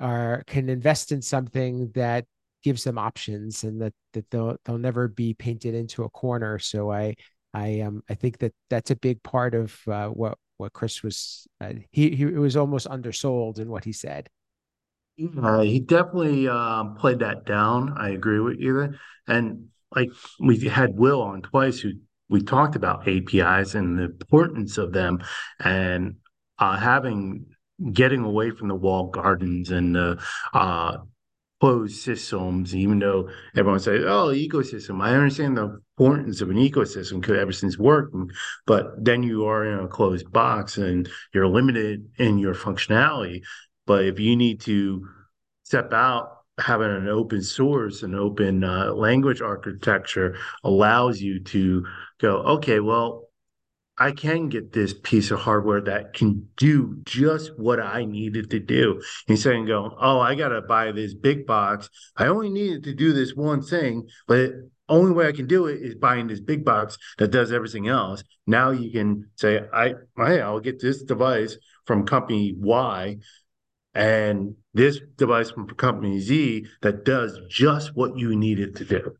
are 0.00 0.42
can 0.46 0.68
invest 0.68 1.12
in 1.12 1.20
something 1.20 1.90
that 1.94 2.24
gives 2.62 2.84
them 2.84 2.98
options 2.98 3.64
and 3.64 3.80
that 3.80 3.92
that 4.12 4.28
they'll 4.30 4.56
they'll 4.64 4.78
never 4.78 5.08
be 5.08 5.34
painted 5.34 5.74
into 5.74 6.04
a 6.04 6.10
corner 6.10 6.58
so 6.58 6.90
i 6.90 7.14
I 7.54 7.80
um 7.80 8.02
I 8.08 8.14
think 8.14 8.38
that 8.38 8.52
that's 8.70 8.90
a 8.90 8.96
big 8.96 9.22
part 9.22 9.54
of 9.54 9.76
uh, 9.86 10.08
what 10.08 10.38
what 10.56 10.72
Chris 10.72 11.02
was 11.02 11.46
uh, 11.60 11.72
he 11.90 12.10
he 12.14 12.24
was 12.24 12.56
almost 12.56 12.86
undersold 12.86 13.58
in 13.58 13.68
what 13.68 13.84
he 13.84 13.92
said. 13.92 14.28
Uh, 15.40 15.60
he 15.60 15.78
definitely 15.78 16.48
um, 16.48 16.96
played 16.96 17.18
that 17.18 17.44
down. 17.44 17.94
I 17.98 18.10
agree 18.10 18.40
with 18.40 18.58
you 18.58 18.74
there. 18.74 19.00
And 19.26 19.68
like 19.94 20.08
we 20.40 20.58
had 20.68 20.96
Will 20.96 21.20
on 21.20 21.42
twice, 21.42 21.80
who 21.80 21.92
we 22.30 22.42
talked 22.42 22.76
about 22.76 23.06
APIs 23.06 23.74
and 23.74 23.98
the 23.98 24.04
importance 24.04 24.78
of 24.78 24.92
them, 24.92 25.22
and 25.60 26.16
uh, 26.58 26.78
having 26.78 27.46
getting 27.92 28.22
away 28.22 28.50
from 28.50 28.68
the 28.68 28.74
walled 28.74 29.12
gardens 29.12 29.70
and 29.70 29.94
the 29.94 30.22
uh, 30.54 30.98
closed 31.62 32.02
systems, 32.02 32.74
even 32.74 32.98
though 32.98 33.30
everyone 33.54 33.78
says, 33.78 34.02
oh, 34.04 34.32
ecosystem. 34.34 35.00
I 35.00 35.14
understand 35.14 35.56
the 35.56 35.80
importance 35.96 36.40
of 36.40 36.50
an 36.50 36.56
ecosystem 36.56 37.20
because 37.20 37.38
everything's 37.38 37.78
working, 37.78 38.28
but 38.66 38.86
then 38.98 39.22
you 39.22 39.46
are 39.46 39.64
in 39.64 39.78
a 39.78 39.86
closed 39.86 40.32
box 40.32 40.76
and 40.76 41.08
you're 41.32 41.46
limited 41.46 42.10
in 42.18 42.38
your 42.38 42.56
functionality. 42.56 43.42
But 43.86 44.06
if 44.06 44.18
you 44.18 44.34
need 44.34 44.60
to 44.62 45.06
step 45.62 45.92
out, 45.92 46.30
having 46.58 46.90
an 46.90 47.06
open 47.06 47.42
source 47.42 48.02
and 48.02 48.16
open 48.16 48.64
uh, 48.64 48.92
language 48.92 49.40
architecture 49.40 50.36
allows 50.64 51.20
you 51.20 51.44
to 51.44 51.86
go, 52.18 52.38
okay, 52.38 52.80
well, 52.80 53.28
I 54.02 54.10
can 54.10 54.48
get 54.48 54.72
this 54.72 54.94
piece 55.04 55.30
of 55.30 55.38
hardware 55.38 55.80
that 55.82 56.12
can 56.12 56.48
do 56.56 56.98
just 57.04 57.56
what 57.56 57.78
I 57.78 58.04
needed 58.04 58.50
to 58.50 58.58
do. 58.58 59.00
Instead 59.28 59.54
of 59.54 59.66
going, 59.68 59.92
oh, 60.00 60.18
I 60.18 60.34
got 60.34 60.48
to 60.48 60.60
buy 60.60 60.90
this 60.90 61.14
big 61.14 61.46
box. 61.46 61.88
I 62.16 62.26
only 62.26 62.50
needed 62.50 62.82
to 62.82 62.94
do 62.94 63.12
this 63.12 63.36
one 63.36 63.62
thing, 63.62 64.08
but 64.26 64.50
only 64.88 65.12
way 65.12 65.28
I 65.28 65.32
can 65.32 65.46
do 65.46 65.66
it 65.66 65.80
is 65.80 65.94
buying 65.94 66.26
this 66.26 66.40
big 66.40 66.64
box 66.64 66.98
that 67.18 67.30
does 67.30 67.52
everything 67.52 67.86
else. 67.86 68.24
Now 68.44 68.72
you 68.72 68.90
can 68.90 69.30
say, 69.36 69.60
I, 69.72 69.94
hey, 70.16 70.40
I'll 70.40 70.58
get 70.58 70.80
this 70.80 71.04
device 71.04 71.56
from 71.86 72.04
company 72.04 72.56
Y 72.58 73.18
and 73.94 74.56
this 74.74 74.98
device 75.16 75.52
from 75.52 75.68
company 75.68 76.18
Z 76.18 76.66
that 76.80 77.04
does 77.04 77.38
just 77.48 77.94
what 77.94 78.18
you 78.18 78.34
need 78.34 78.58
it 78.58 78.74
to 78.76 78.84
do. 78.84 79.12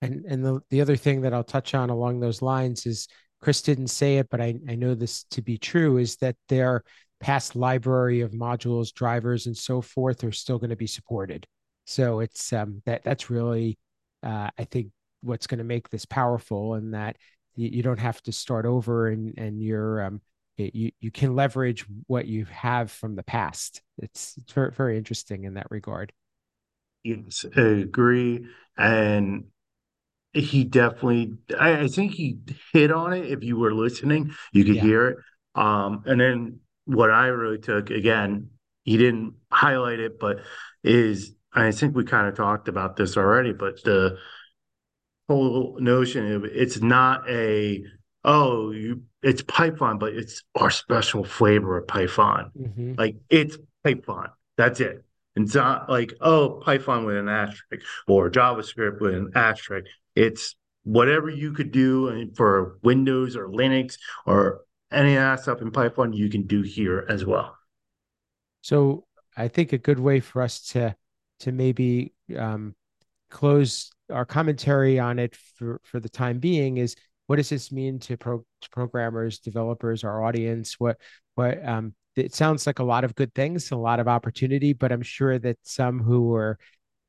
And 0.00 0.24
and 0.26 0.42
the, 0.42 0.60
the 0.70 0.80
other 0.80 0.96
thing 0.96 1.20
that 1.22 1.34
I'll 1.34 1.44
touch 1.44 1.74
on 1.74 1.90
along 1.90 2.20
those 2.20 2.40
lines 2.40 2.86
is 2.86 3.08
Chris 3.40 3.62
didn't 3.62 3.88
say 3.88 4.18
it, 4.18 4.28
but 4.30 4.40
I, 4.40 4.58
I 4.68 4.74
know 4.74 4.94
this 4.94 5.24
to 5.30 5.42
be 5.42 5.58
true, 5.58 5.98
is 5.98 6.16
that 6.16 6.36
their 6.48 6.82
past 7.20 7.56
library 7.56 8.20
of 8.20 8.32
modules, 8.32 8.92
drivers, 8.92 9.46
and 9.46 9.56
so 9.56 9.80
forth 9.80 10.24
are 10.24 10.32
still 10.32 10.58
going 10.58 10.70
to 10.70 10.76
be 10.76 10.86
supported. 10.86 11.46
So 11.86 12.20
it's 12.20 12.52
um, 12.52 12.82
that 12.84 13.04
that's 13.04 13.30
really, 13.30 13.78
uh, 14.22 14.50
I 14.58 14.64
think, 14.64 14.88
what's 15.22 15.46
going 15.46 15.58
to 15.58 15.64
make 15.64 15.88
this 15.88 16.04
powerful, 16.04 16.74
and 16.74 16.94
that 16.94 17.16
you, 17.56 17.68
you, 17.68 17.82
don't 17.82 18.00
have 18.00 18.20
to 18.22 18.32
start 18.32 18.66
over, 18.66 19.08
and 19.08 19.34
and 19.38 19.62
you're 19.62 20.02
um, 20.02 20.20
you 20.56 20.90
you 21.00 21.10
can 21.10 21.34
leverage 21.34 21.86
what 22.06 22.26
you 22.26 22.44
have 22.46 22.90
from 22.90 23.16
the 23.16 23.22
past. 23.22 23.82
It's, 23.98 24.36
it's 24.36 24.52
very 24.52 24.72
very 24.72 24.98
interesting 24.98 25.44
in 25.44 25.54
that 25.54 25.70
regard. 25.70 26.12
Yes, 27.04 27.44
agree, 27.56 28.46
and 28.76 29.44
he 30.32 30.64
definitely 30.64 31.34
I, 31.58 31.80
I, 31.80 31.88
think 31.88 32.12
he 32.12 32.38
hit 32.72 32.92
on 32.92 33.12
it. 33.14 33.30
If 33.30 33.42
you 33.42 33.56
were 33.56 33.72
listening 33.72 34.34
you 34.52 34.64
could 34.64 34.76
yeah. 34.76 34.82
hear 34.82 35.08
it. 35.08 35.18
Um 35.54 36.02
and 36.06 36.20
then 36.20 36.60
what 36.84 37.10
i 37.10 37.26
really 37.26 37.58
took 37.58 37.90
again 37.90 38.48
he 38.84 38.96
didn't 38.96 39.34
highlight 39.52 40.00
it 40.00 40.18
but 40.18 40.38
is 40.82 41.34
i 41.52 41.70
think 41.70 41.94
we 41.94 42.02
kind 42.02 42.26
of 42.26 42.34
talked 42.34 42.66
about 42.66 42.96
this 42.96 43.18
already 43.18 43.52
but 43.52 43.82
the 43.84 44.16
whole 45.28 45.76
notion 45.80 46.32
of 46.32 46.44
it's 46.46 46.80
not 46.80 47.28
a 47.28 47.84
oh 48.24 48.70
you 48.70 49.02
it's 49.22 49.42
python 49.42 49.98
but 49.98 50.14
it's 50.14 50.42
our 50.54 50.70
special 50.70 51.24
flavor 51.24 51.76
of 51.76 51.86
python. 51.86 52.50
Mm-hmm. 52.58 52.94
like 52.96 53.16
it's 53.28 53.58
python. 53.84 54.30
That's 54.56 54.80
it. 54.80 55.04
It's 55.36 55.54
not 55.54 55.88
like 55.88 56.14
oh 56.20 56.60
python 56.64 57.04
with 57.04 57.16
an 57.16 57.28
asterisk 57.28 57.84
or 58.06 58.30
javascript 58.30 59.00
with 59.00 59.14
an 59.14 59.32
asterisk 59.34 59.86
it's 60.18 60.56
whatever 60.82 61.30
you 61.30 61.52
could 61.52 61.70
do 61.70 62.30
for 62.34 62.78
Windows 62.82 63.36
or 63.36 63.48
Linux 63.48 63.96
or 64.26 64.62
any 64.90 65.14
of 65.14 65.20
that 65.20 65.40
stuff 65.40 65.62
in 65.62 65.70
Python, 65.70 66.12
you 66.12 66.28
can 66.28 66.46
do 66.46 66.62
here 66.62 67.06
as 67.08 67.24
well. 67.24 67.56
So 68.62 69.04
I 69.36 69.48
think 69.48 69.72
a 69.72 69.78
good 69.78 70.00
way 70.00 70.20
for 70.20 70.42
us 70.42 70.60
to 70.68 70.96
to 71.40 71.52
maybe 71.52 72.12
um, 72.36 72.74
close 73.30 73.92
our 74.10 74.24
commentary 74.24 74.98
on 74.98 75.18
it 75.20 75.36
for 75.36 75.80
for 75.84 76.00
the 76.00 76.08
time 76.08 76.38
being 76.38 76.78
is 76.78 76.96
what 77.26 77.36
does 77.36 77.50
this 77.50 77.70
mean 77.70 77.98
to, 78.00 78.16
pro, 78.16 78.38
to 78.38 78.70
programmers, 78.70 79.38
developers, 79.38 80.02
our 80.02 80.24
audience? 80.24 80.80
What 80.80 80.96
what 81.36 81.64
um, 81.64 81.94
it 82.16 82.34
sounds 82.34 82.66
like 82.66 82.80
a 82.80 82.84
lot 82.84 83.04
of 83.04 83.14
good 83.14 83.32
things, 83.34 83.70
a 83.70 83.76
lot 83.76 84.00
of 84.00 84.08
opportunity, 84.08 84.72
but 84.72 84.90
I'm 84.90 85.02
sure 85.02 85.38
that 85.38 85.58
some 85.62 86.00
who 86.00 86.34
are 86.34 86.58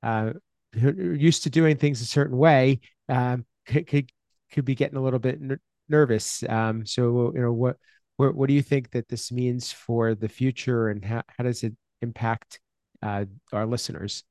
uh, 0.03 0.33
used 0.73 1.43
to 1.43 1.49
doing 1.49 1.77
things 1.77 2.01
a 2.01 2.05
certain 2.05 2.37
way 2.37 2.81
um, 3.09 3.45
could, 3.65 3.87
could 3.87 4.11
could 4.51 4.65
be 4.65 4.75
getting 4.75 4.97
a 4.97 5.01
little 5.01 5.19
bit 5.19 5.41
ner- 5.41 5.61
nervous. 5.87 6.43
Um, 6.47 6.85
so 6.85 7.31
you 7.35 7.41
know 7.41 7.51
what 7.51 7.77
what 8.17 8.35
what 8.35 8.47
do 8.47 8.53
you 8.53 8.61
think 8.61 8.91
that 8.91 9.09
this 9.09 9.31
means 9.31 9.71
for 9.71 10.15
the 10.15 10.29
future, 10.29 10.89
and 10.89 11.03
how 11.03 11.23
how 11.37 11.43
does 11.43 11.63
it 11.63 11.73
impact 12.01 12.59
uh, 13.01 13.25
our 13.51 13.65
listeners? 13.65 14.23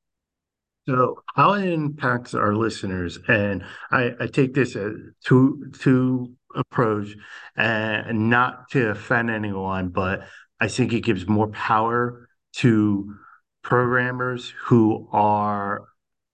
So 0.87 1.23
how 1.35 1.53
it 1.53 1.65
impacts 1.65 2.33
our 2.33 2.55
listeners, 2.55 3.19
and 3.27 3.63
I, 3.91 4.11
I 4.19 4.27
take 4.27 4.53
this 4.53 4.75
as 4.75 4.93
two 5.23 5.71
two 5.79 6.33
approach, 6.55 7.15
and 7.55 8.29
not 8.29 8.71
to 8.71 8.89
offend 8.89 9.29
anyone, 9.29 9.89
but 9.89 10.21
I 10.59 10.67
think 10.67 10.93
it 10.93 11.01
gives 11.01 11.27
more 11.27 11.49
power 11.49 12.27
to 12.57 13.15
programmers 13.61 14.53
who 14.63 15.07
are 15.11 15.83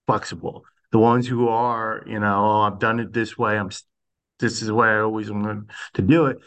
flexible. 0.06 0.64
The 0.96 1.00
ones 1.00 1.28
who 1.28 1.48
are, 1.48 2.02
you 2.06 2.18
know, 2.18 2.46
oh, 2.46 2.60
I've 2.62 2.78
done 2.78 3.00
it 3.00 3.12
this 3.12 3.36
way. 3.36 3.58
I'm 3.58 3.68
this 4.38 4.62
is 4.62 4.68
the 4.68 4.74
way 4.74 4.88
I 4.88 5.00
always 5.00 5.30
want 5.30 5.70
to 5.92 6.00
do 6.00 6.24
it. 6.24 6.38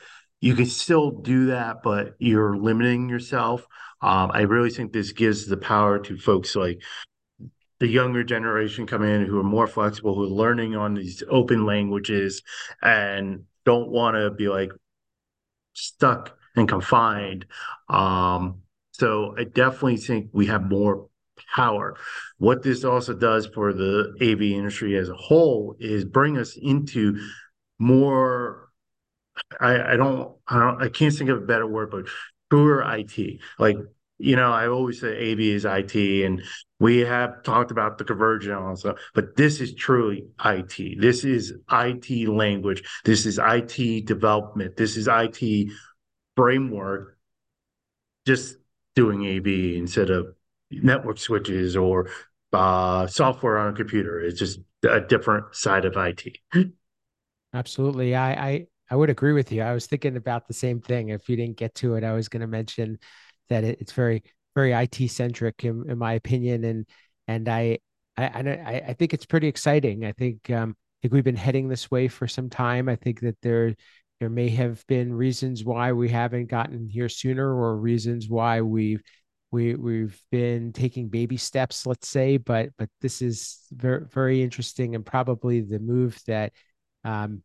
You 0.42 0.56
can 0.56 0.66
still 0.66 1.12
do 1.12 1.46
that, 1.46 1.84
but 1.84 2.16
you're 2.18 2.58
limiting 2.58 3.10
yourself. 3.10 3.68
Um, 4.02 4.32
I 4.34 4.42
really 4.42 4.72
think 4.72 4.92
this 4.92 5.12
gives 5.12 5.46
the 5.46 5.56
power 5.56 6.00
to 6.00 6.18
folks 6.18 6.56
like 6.56 6.82
the 7.80 7.88
younger 7.88 8.24
generation 8.24 8.88
come 8.88 9.04
in 9.04 9.28
who 9.28 9.40
are 9.40 9.44
more 9.44 9.68
flexible, 9.68 10.16
who 10.16 10.24
are 10.24 10.28
learning 10.44 10.76
on 10.76 10.96
these 10.96 11.22
open 11.30 11.68
languages 11.68 12.42
and 12.82 13.44
don't 13.66 13.90
want 13.90 14.16
to 14.16 14.32
be 14.32 14.50
like 14.50 14.72
stuck 15.74 16.36
and 16.56 16.68
confined. 16.68 17.46
Um, 17.88 18.64
so 18.94 19.36
I 19.38 19.44
definitely 19.44 19.98
think 19.98 20.32
we 20.34 20.48
have 20.48 20.68
more 20.68 21.09
power. 21.54 21.96
What 22.38 22.64
this 22.64 22.84
also 22.84 23.14
does 23.14 23.48
for 23.48 23.74
the 23.74 24.14
AV 24.22 24.42
industry 24.42 24.98
as 24.98 25.10
a 25.10 25.16
whole 25.16 25.76
is 25.80 26.06
bring 26.06 26.38
us 26.38 26.58
into 26.58 27.20
more. 27.78 28.70
I, 29.60 29.94
I 29.94 29.96
don't 29.96 30.36
I 30.48 30.60
don't 30.60 30.84
I 30.84 30.90
can't 30.90 31.14
think 31.14 31.30
of 31.30 31.38
a 31.38 31.46
better 31.46 31.68
word, 31.68 31.92
but 31.92 32.08
truer 32.50 32.84
IT. 32.98 33.40
Like 33.58 33.78
you 34.20 34.36
know, 34.36 34.52
I 34.52 34.68
always 34.68 35.00
say 35.00 35.32
AV 35.32 35.40
is 35.40 35.66
IT, 35.66 35.96
and 35.96 36.44
we 36.80 37.00
have 37.00 37.42
talked 37.44 37.72
about 37.72 37.98
the 37.98 38.04
convergence 38.04 38.54
also, 38.54 38.96
but 39.16 39.38
this 39.38 39.62
is 39.62 39.74
truly 39.74 40.28
IT. 40.44 41.00
This 41.00 41.24
is 41.24 41.54
IT 41.72 42.28
language. 42.28 42.84
This 43.06 43.26
is 43.26 43.40
IT 43.42 44.06
development. 44.06 44.76
This 44.76 44.98
is 44.98 45.08
IT 45.10 45.72
framework. 46.36 47.18
Just 48.28 48.58
doing 48.96 49.26
AV 49.26 49.48
instead 49.78 50.10
of 50.10 50.36
network 50.72 51.18
switches 51.18 51.76
or 51.76 52.10
uh, 52.54 53.08
software 53.08 53.58
on 53.58 53.74
a 53.74 53.76
computer. 53.76 54.20
It's 54.20 54.40
just 54.40 54.60
a 54.88 55.02
different 55.02 55.56
side 55.56 55.86
of 55.86 55.96
IT. 55.98 56.40
Absolutely. 57.54 58.16
I, 58.16 58.32
I, 58.32 58.68
I 58.90 58.96
would 58.96 59.10
agree 59.10 59.34
with 59.34 59.52
you. 59.52 59.62
I 59.62 59.74
was 59.74 59.88
thinking 59.88 60.18
about 60.18 60.48
the 60.48 60.54
same 60.54 60.82
thing. 60.82 61.10
If 61.10 61.30
you 61.30 61.36
didn't 61.36 61.58
get 61.58 61.76
to 61.76 61.96
it, 61.96 62.04
I 62.04 62.14
was 62.14 62.30
going 62.30 62.42
to 62.42 62.48
mention 62.48 63.00
that 63.50 63.64
it, 63.64 63.82
it's 63.82 63.92
very, 63.92 64.24
very 64.56 64.74
IT 64.74 65.10
centric 65.10 65.64
in, 65.64 65.90
in 65.90 65.98
my 65.98 66.14
opinion. 66.14 66.64
And, 66.64 66.86
and 67.28 67.50
I, 67.50 67.80
I, 68.18 68.26
I, 68.26 68.84
I 68.90 68.94
think 68.94 69.14
it's 69.14 69.26
pretty 69.26 69.48
exciting. 69.48 70.06
I 70.06 70.12
think, 70.12 70.50
um, 70.50 70.76
I 70.78 70.98
think 71.02 71.14
we've 71.14 71.24
been 71.24 71.36
heading 71.36 71.70
this 71.70 71.90
way 71.90 72.08
for 72.08 72.28
some 72.28 72.50
time. 72.50 72.90
I 72.90 72.96
think 72.96 73.22
that 73.22 73.38
there, 73.42 73.76
there 74.20 74.30
may 74.30 74.50
have 74.50 74.86
been 74.88 75.14
reasons 75.14 75.64
why 75.64 75.94
we 75.94 76.10
haven't 76.10 76.48
gotten 76.48 76.88
here 76.90 77.10
sooner 77.10 77.48
or 77.48 77.78
reasons 77.78 78.28
why 78.28 78.62
we've 78.62 79.02
we 79.52 79.76
we've 79.76 80.22
been 80.32 80.72
taking 80.72 81.10
baby 81.10 81.38
steps 81.38 81.86
let's 81.86 82.08
say 82.08 82.38
but 82.38 82.70
but 82.78 82.90
this 83.02 83.22
is 83.22 83.60
very 83.72 84.06
very 84.06 84.44
interesting 84.44 84.96
and 84.96 85.06
probably 85.06 85.62
the 85.62 85.80
move 85.80 86.20
that 86.28 86.54
um 87.04 87.42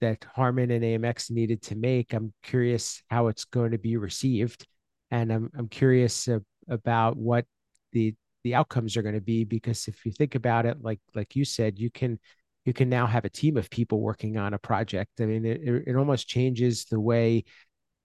that 0.00 0.24
Harman 0.34 0.70
and 0.70 0.82
AMX 0.82 1.30
needed 1.30 1.60
to 1.62 1.76
make 1.76 2.12
I'm 2.14 2.32
curious 2.42 3.02
how 3.10 3.26
it's 3.26 3.44
going 3.44 3.72
to 3.72 3.78
be 3.78 3.96
received 3.96 4.66
and 5.10 5.32
I'm 5.32 5.50
I'm 5.56 5.68
curious 5.68 6.28
about 6.68 7.16
what 7.16 7.44
the 7.92 8.14
the 8.44 8.54
outcomes 8.54 8.96
are 8.96 9.02
going 9.02 9.16
to 9.16 9.20
be 9.20 9.44
because 9.44 9.88
if 9.88 10.06
you 10.06 10.12
think 10.12 10.34
about 10.34 10.64
it 10.64 10.78
like 10.80 11.00
like 11.14 11.36
you 11.36 11.44
said 11.44 11.78
you 11.78 11.90
can 11.90 12.18
you 12.64 12.72
can 12.72 12.88
now 12.88 13.06
have 13.06 13.24
a 13.24 13.30
team 13.30 13.56
of 13.56 13.70
people 13.70 14.00
working 14.00 14.36
on 14.36 14.54
a 14.54 14.58
project. 14.58 15.20
I 15.20 15.26
mean, 15.26 15.44
it, 15.44 15.60
it 15.64 15.96
almost 15.96 16.28
changes 16.28 16.84
the 16.84 17.00
way 17.00 17.44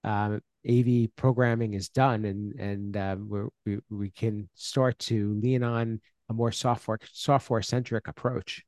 uh, 0.03 0.37
AV 0.69 1.15
programming 1.15 1.73
is 1.73 1.89
done, 1.89 2.25
and 2.25 2.59
and 2.59 2.97
um, 2.97 3.49
we 3.65 3.79
we 3.89 4.09
can 4.09 4.49
start 4.55 4.97
to 4.99 5.39
lean 5.41 5.63
on 5.63 6.01
a 6.29 6.33
more 6.33 6.51
software 6.51 6.99
software 7.11 7.61
centric 7.61 8.07
approach. 8.07 8.63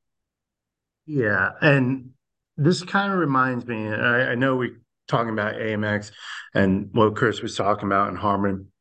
Yeah, 1.05 1.51
and 1.61 2.11
this 2.57 2.83
kind 2.83 3.11
of 3.11 3.19
reminds 3.19 3.65
me. 3.65 3.87
I, 3.87 4.31
I 4.31 4.35
know 4.35 4.55
we're 4.55 4.81
talking 5.07 5.31
about 5.31 5.55
AMX 5.55 6.11
and 6.53 6.89
what 6.91 7.15
Chris 7.15 7.41
was 7.41 7.55
talking 7.55 7.85
about 7.85 8.09
in 8.09 8.15
Harman, 8.15 8.71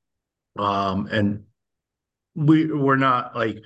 um, 0.59 1.09
and 1.11 1.45
we 2.35 2.67
we're 2.67 2.97
not 2.97 3.35
like 3.35 3.59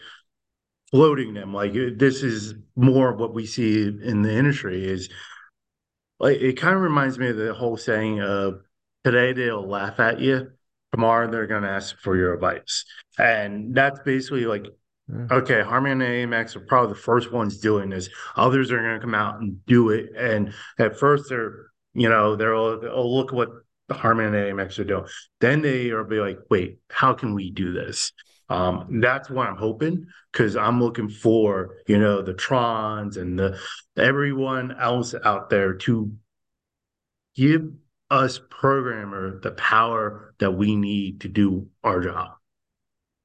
floating 0.91 1.35
them. 1.35 1.53
Like 1.55 1.73
this 1.73 2.23
is 2.23 2.55
more 2.77 3.15
what 3.15 3.35
we 3.35 3.47
see 3.47 3.83
in 3.83 4.23
the 4.23 4.33
industry 4.33 4.85
is 4.85 5.09
like 6.19 6.39
it 6.39 6.55
kind 6.55 6.75
of 6.75 6.83
reminds 6.83 7.19
me 7.19 7.29
of 7.29 7.37
the 7.37 7.55
whole 7.55 7.77
saying 7.77 8.21
of 8.21 8.61
today 9.05 9.33
they'll 9.33 9.67
laugh 9.67 10.01
at 10.01 10.21
you, 10.21 10.51
tomorrow 10.93 11.31
they're 11.31 11.47
gonna 11.47 11.69
ask 11.69 11.99
for 11.99 12.17
your 12.17 12.35
advice. 12.35 12.85
And 13.19 13.75
that's 13.75 14.01
basically 14.01 14.47
like 14.47 14.67
okay, 15.31 15.63
Harman 15.63 16.01
and 16.01 16.33
AMX 16.33 16.55
are 16.55 16.61
probably 16.61 16.95
the 16.95 17.01
first 17.01 17.33
ones 17.33 17.59
doing 17.59 17.91
this. 17.91 18.09
Others 18.37 18.71
are 18.71 18.77
gonna 18.77 19.01
come 19.01 19.15
out 19.15 19.41
and 19.41 19.65
do 19.67 19.91
it. 19.91 20.11
And 20.17 20.53
at 20.79 20.99
first 20.99 21.29
they're 21.29 21.71
you 21.95 22.09
know, 22.09 22.37
they're 22.37 22.55
all 22.55 22.81
oh 22.89 23.09
look 23.09 23.33
what 23.33 23.51
the 23.89 23.95
Harman 23.95 24.35
and 24.35 24.59
AMX 24.59 24.79
are 24.79 24.85
doing. 24.85 25.07
Then 25.41 25.63
they 25.63 25.91
are 25.91 26.05
be 26.05 26.21
like, 26.21 26.39
wait, 26.49 26.79
how 26.91 27.13
can 27.13 27.35
we 27.35 27.51
do 27.51 27.73
this? 27.73 28.13
Um, 28.49 29.01
that's 29.01 29.31
what 29.31 29.49
I'm 29.49 29.57
hoping 29.57 30.07
because 30.33 30.57
I'm 30.57 30.83
looking 30.83 31.09
for 31.09 31.77
you 31.87 31.99
know 31.99 32.21
the 32.21 32.35
Trons 32.35 33.17
and 33.17 33.39
the 33.39 33.59
everyone 33.97 34.77
else 34.79 35.15
out 35.25 35.51
there 35.51 35.75
to 35.75 36.13
give 37.37 37.71
us 38.11 38.41
programmer 38.51 39.39
the 39.41 39.53
power 39.53 40.35
that 40.39 40.53
we 40.53 40.75
need 40.77 41.21
to 41.21 41.29
do 41.29 41.69
our 41.85 42.01
job 42.01 42.33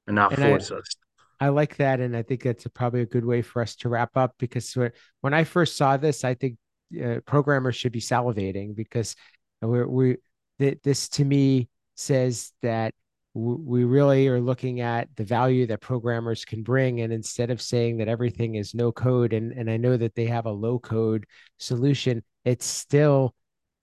and 0.06 0.16
not 0.16 0.32
and 0.32 0.42
force 0.42 0.70
I, 0.70 0.76
us. 0.76 0.96
I 1.38 1.48
like 1.48 1.76
that, 1.76 2.00
and 2.00 2.16
I 2.16 2.22
think 2.22 2.42
that's 2.42 2.64
a, 2.64 2.70
probably 2.70 3.02
a 3.02 3.06
good 3.06 3.24
way 3.24 3.42
for 3.42 3.60
us 3.60 3.76
to 3.76 3.88
wrap 3.88 4.16
up 4.16 4.34
because 4.38 4.76
when 5.20 5.34
I 5.34 5.44
first 5.44 5.76
saw 5.76 5.96
this, 5.96 6.24
I 6.24 6.34
think 6.34 6.56
uh, 7.02 7.16
programmers 7.26 7.76
should 7.76 7.92
be 7.92 8.00
salivating 8.00 8.74
because 8.74 9.16
we're, 9.60 9.86
we 9.86 10.16
this 10.58 11.08
to 11.10 11.24
me 11.24 11.68
says 11.96 12.52
that 12.62 12.94
we 13.34 13.84
really 13.84 14.28
are 14.28 14.40
looking 14.40 14.80
at 14.80 15.08
the 15.16 15.24
value 15.24 15.66
that 15.66 15.80
programmers 15.80 16.44
can 16.46 16.62
bring 16.62 17.00
and 17.02 17.12
instead 17.12 17.50
of 17.50 17.60
saying 17.60 17.98
that 17.98 18.08
everything 18.08 18.54
is 18.54 18.74
no 18.74 18.90
code 18.90 19.34
and, 19.34 19.52
and 19.52 19.70
i 19.70 19.76
know 19.76 19.96
that 19.96 20.14
they 20.14 20.24
have 20.24 20.46
a 20.46 20.50
low 20.50 20.78
code 20.78 21.26
solution 21.58 22.22
it's 22.46 22.64
still 22.64 23.34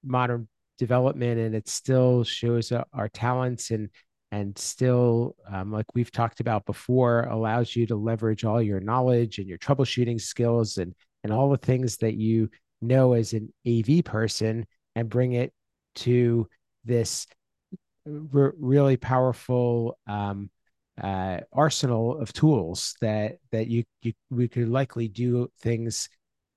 modern 0.04 0.48
development 0.78 1.40
and 1.40 1.56
it 1.56 1.68
still 1.68 2.24
shows 2.24 2.72
our 2.72 3.10
talents 3.10 3.72
and 3.72 3.90
and 4.32 4.58
still 4.58 5.36
um, 5.52 5.72
like 5.72 5.86
we've 5.94 6.12
talked 6.12 6.40
about 6.40 6.66
before 6.66 7.22
allows 7.26 7.76
you 7.76 7.86
to 7.86 7.96
leverage 7.96 8.44
all 8.44 8.62
your 8.62 8.80
knowledge 8.80 9.38
and 9.38 9.48
your 9.48 9.60
troubleshooting 9.60 10.20
skills 10.20 10.78
and 10.78 10.94
and 11.24 11.32
all 11.32 11.50
the 11.50 11.58
things 11.58 11.98
that 11.98 12.16
you 12.16 12.50
know 12.82 13.14
as 13.14 13.34
an 13.34 13.54
av 13.68 14.04
person 14.04 14.66
and 14.96 15.10
bring 15.10 15.34
it 15.34 15.54
to 15.96 16.48
this 16.84 17.28
re- 18.06 18.52
really 18.58 18.98
powerful 18.98 19.98
um, 20.08 20.50
uh, 21.02 21.40
arsenal 21.52 22.18
of 22.20 22.34
tools 22.34 22.96
that 23.02 23.38
that 23.52 23.68
you, 23.68 23.84
you 24.02 24.14
we 24.30 24.48
could 24.48 24.70
likely 24.70 25.08
do 25.08 25.50
things 25.60 26.10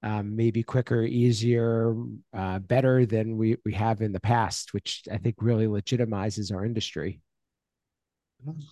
um, 0.06 0.36
maybe 0.36 0.62
quicker, 0.62 1.02
easier, 1.02 1.96
uh, 2.32 2.60
better 2.60 3.04
than 3.04 3.36
we 3.36 3.56
we 3.64 3.72
have 3.72 4.02
in 4.02 4.12
the 4.12 4.20
past, 4.20 4.72
which 4.72 5.02
I 5.10 5.18
think 5.18 5.34
really 5.40 5.66
legitimizes 5.66 6.54
our 6.54 6.64
industry. 6.64 7.20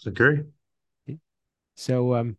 Agree. 0.07 0.43
So 1.75 2.15
um, 2.15 2.37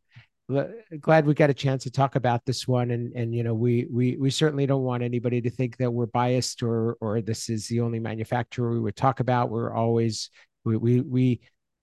glad 1.01 1.25
we 1.25 1.34
got 1.34 1.49
a 1.49 1.53
chance 1.53 1.84
to 1.84 1.91
talk 1.91 2.15
about 2.15 2.45
this 2.45 2.67
one 2.69 2.91
and 2.91 3.12
and 3.15 3.36
you 3.36 3.43
know 3.43 3.53
we 3.53 3.88
we 3.91 4.15
we 4.15 4.29
certainly 4.29 4.65
don't 4.65 4.84
want 4.84 5.03
anybody 5.03 5.41
to 5.41 5.49
think 5.49 5.75
that 5.77 5.91
we're 5.91 6.05
biased 6.05 6.63
or 6.63 6.95
or 7.01 7.21
this 7.21 7.49
is 7.49 7.67
the 7.67 7.81
only 7.81 7.99
manufacturer 7.99 8.71
we 8.71 8.79
would 8.79 8.95
talk 8.95 9.19
about 9.19 9.49
we're 9.49 9.73
always 9.73 10.29
we 10.63 10.77
we 10.77 11.01
we 11.01 11.41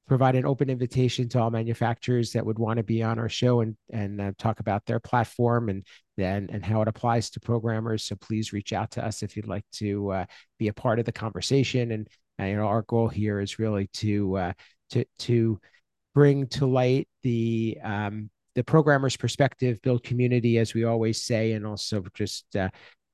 provide 0.09 0.35
an 0.35 0.45
open 0.45 0.69
invitation 0.69 1.29
to 1.29 1.41
all 1.41 1.51
manufacturers 1.51 2.33
that 2.33 2.45
would 2.45 2.59
want 2.59 2.77
to 2.77 2.83
be 2.83 3.03
on 3.03 3.19
our 3.19 3.29
show 3.29 3.61
and 3.61 3.77
and 3.91 4.21
uh, 4.21 4.33
talk 4.39 4.61
about 4.61 4.85
their 4.87 5.01
platform 5.01 5.69
and 5.69 5.87
and 6.19 6.51
and 6.51 6.65
how 6.65 6.83
it 6.83 6.89
applies 6.89 7.31
to 7.31 7.41
programmers. 7.41 8.05
So 8.05 8.17
please 8.17 8.53
reach 8.53 8.73
out 8.73 8.91
to 8.93 9.05
us 9.05 9.23
if 9.23 9.37
you'd 9.37 9.49
like 9.49 9.65
to 9.75 10.11
uh, 10.11 10.25
be 10.59 10.69
a 10.69 10.73
part 10.73 10.99
of 10.99 11.05
the 11.05 11.13
conversation. 11.13 11.93
And, 11.93 12.09
and 12.39 12.51
you 12.51 12.57
know, 12.57 12.67
our 12.67 12.83
goal 12.83 13.09
here 13.09 13.41
is 13.41 13.59
really 13.59 13.89
to 13.95 14.37
uh, 14.37 14.53
to 14.91 15.05
to 15.21 15.61
bring 16.15 16.47
to 16.49 16.67
light 16.67 17.09
the 17.23 17.79
um, 17.83 18.31
the 18.55 18.65
programmer's 18.65 19.17
perspective, 19.17 19.81
build 19.83 20.03
community, 20.03 20.59
as 20.59 20.75
we 20.75 20.85
always 20.85 21.23
say, 21.23 21.53
and 21.53 21.67
also 21.67 22.05
just 22.15 22.55
uh, 22.57 22.69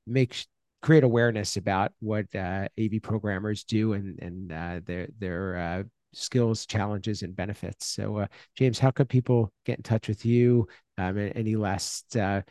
make 0.07 0.47
create 0.81 1.05
awareness 1.05 1.57
about 1.57 1.93
what 2.01 2.27
uh, 2.35 2.69
AV 2.79 3.03
programmers 3.03 3.65
do 3.65 3.93
and 3.93 4.19
and 4.21 4.53
uh, 4.53 4.81
their 4.85 5.09
their 5.19 5.57
uh, 5.57 5.83
skills, 6.13 6.67
challenges, 6.67 7.23
and 7.23 7.35
benefits. 7.35 7.87
So, 7.87 8.19
uh, 8.19 8.27
James, 8.57 8.79
how 8.79 8.91
could 8.91 9.09
people 9.09 9.53
get 9.65 9.79
in 9.79 9.83
touch 9.83 10.09
with 10.09 10.25
you? 10.25 10.67
Um, 10.97 11.31
any 11.35 11.57
last 11.57 12.17
uh, 12.17 12.43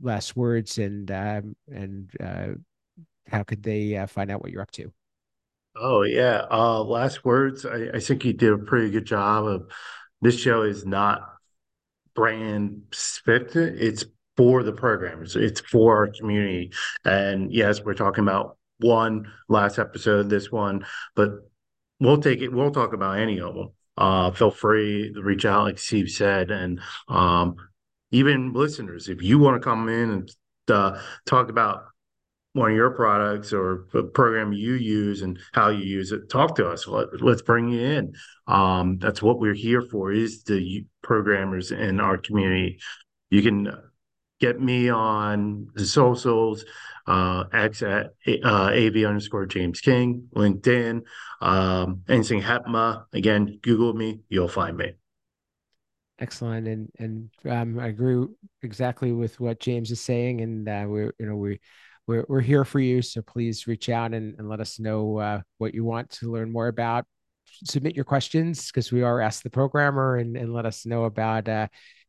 last 0.00 0.36
words 0.36 0.78
and 0.78 1.10
um, 1.10 1.56
and 1.70 2.10
uh, 2.20 2.48
how 3.28 3.42
could 3.42 3.62
they 3.62 4.04
find 4.08 4.30
out 4.30 4.42
what 4.42 4.50
you're 4.50 4.62
up 4.62 4.70
to? 4.72 4.92
Oh 5.76 6.02
yeah. 6.02 6.46
last 6.50 7.24
words. 7.24 7.66
I, 7.66 7.88
I 7.94 8.00
think 8.00 8.24
you 8.24 8.32
did 8.32 8.52
a 8.52 8.58
pretty 8.58 8.90
good 8.90 9.06
job 9.06 9.46
of. 9.46 9.70
This 10.22 10.38
show 10.40 10.62
is 10.62 10.86
not 10.86 11.20
brand 12.14 12.82
specific. 12.90 13.74
It's 13.78 14.06
for 14.36 14.62
the 14.62 14.72
programmers. 14.72 15.36
It's 15.36 15.60
for 15.60 15.96
our 15.96 16.08
community. 16.08 16.72
And 17.04 17.52
yes, 17.52 17.82
we're 17.82 17.94
talking 17.94 18.24
about 18.24 18.58
one 18.78 19.32
last 19.48 19.78
episode, 19.78 20.28
this 20.28 20.52
one, 20.52 20.84
but 21.14 21.45
we'll 22.00 22.20
take 22.20 22.40
it. 22.40 22.52
We'll 22.52 22.70
talk 22.70 22.92
about 22.92 23.18
any 23.18 23.40
of 23.40 23.54
them. 23.54 23.68
Uh, 23.96 24.30
feel 24.30 24.50
free 24.50 25.12
to 25.14 25.22
reach 25.22 25.44
out, 25.44 25.64
like 25.64 25.78
Steve 25.78 26.10
said, 26.10 26.50
and 26.50 26.80
um, 27.08 27.56
even 28.10 28.52
listeners, 28.52 29.08
if 29.08 29.22
you 29.22 29.38
want 29.38 29.60
to 29.60 29.64
come 29.64 29.88
in 29.88 30.10
and 30.10 30.30
uh, 30.68 31.00
talk 31.24 31.48
about 31.48 31.84
one 32.52 32.70
of 32.70 32.76
your 32.76 32.90
products 32.90 33.52
or 33.52 33.86
a 33.94 34.02
program 34.02 34.52
you 34.52 34.74
use 34.74 35.22
and 35.22 35.38
how 35.52 35.68
you 35.68 35.84
use 35.84 36.12
it, 36.12 36.30
talk 36.30 36.56
to 36.56 36.68
us. 36.68 36.86
Let, 36.86 37.08
us 37.22 37.42
bring 37.42 37.68
you 37.68 37.80
in. 37.80 38.14
Um, 38.46 38.98
that's 38.98 39.22
what 39.22 39.38
we're 39.38 39.54
here 39.54 39.82
for 39.82 40.10
is 40.10 40.42
the 40.44 40.86
programmers 41.02 41.70
in 41.70 42.00
our 42.00 42.16
community. 42.16 42.78
You 43.30 43.42
can 43.42 43.68
get 44.40 44.60
me 44.60 44.88
on 44.88 45.68
the 45.74 45.86
socials, 45.86 46.64
uh, 47.06 47.44
X 47.52 47.82
at 47.82 48.12
uh, 48.44 48.70
AV 48.72 48.96
underscore 49.04 49.46
James 49.46 49.80
King, 49.80 50.28
LinkedIn, 50.34 51.02
um, 51.40 52.02
anything 52.08 52.42
HETMA. 52.42 53.04
Again, 53.12 53.58
Google 53.62 53.94
me, 53.94 54.20
you'll 54.28 54.48
find 54.48 54.76
me. 54.76 54.92
Excellent, 56.18 56.66
and 56.66 56.90
and 56.98 57.30
um, 57.48 57.78
I 57.78 57.88
agree 57.88 58.26
exactly 58.62 59.12
with 59.12 59.38
what 59.38 59.60
James 59.60 59.90
is 59.90 60.00
saying, 60.00 60.40
and 60.40 60.68
uh, 60.68 60.84
we're 60.88 61.12
you 61.18 61.26
know 61.26 61.36
we 61.36 61.60
we're 62.06 62.24
we're 62.28 62.40
here 62.40 62.64
for 62.64 62.80
you, 62.80 63.02
so 63.02 63.20
please 63.20 63.66
reach 63.66 63.88
out 63.88 64.14
and, 64.14 64.34
and 64.38 64.48
let 64.48 64.60
us 64.60 64.78
know 64.78 65.18
uh, 65.18 65.40
what 65.58 65.74
you 65.74 65.84
want 65.84 66.08
to 66.10 66.32
learn 66.32 66.50
more 66.50 66.68
about. 66.68 67.04
Submit 67.64 67.94
your 67.94 68.04
questions 68.04 68.66
because 68.68 68.90
we 68.90 69.02
are 69.02 69.20
Ask 69.20 69.42
the 69.42 69.50
Programmer, 69.50 70.16
and 70.16 70.36
and 70.36 70.54
let 70.54 70.64
us 70.64 70.86
know 70.86 71.04
about 71.04 71.48
uh, 71.48 71.68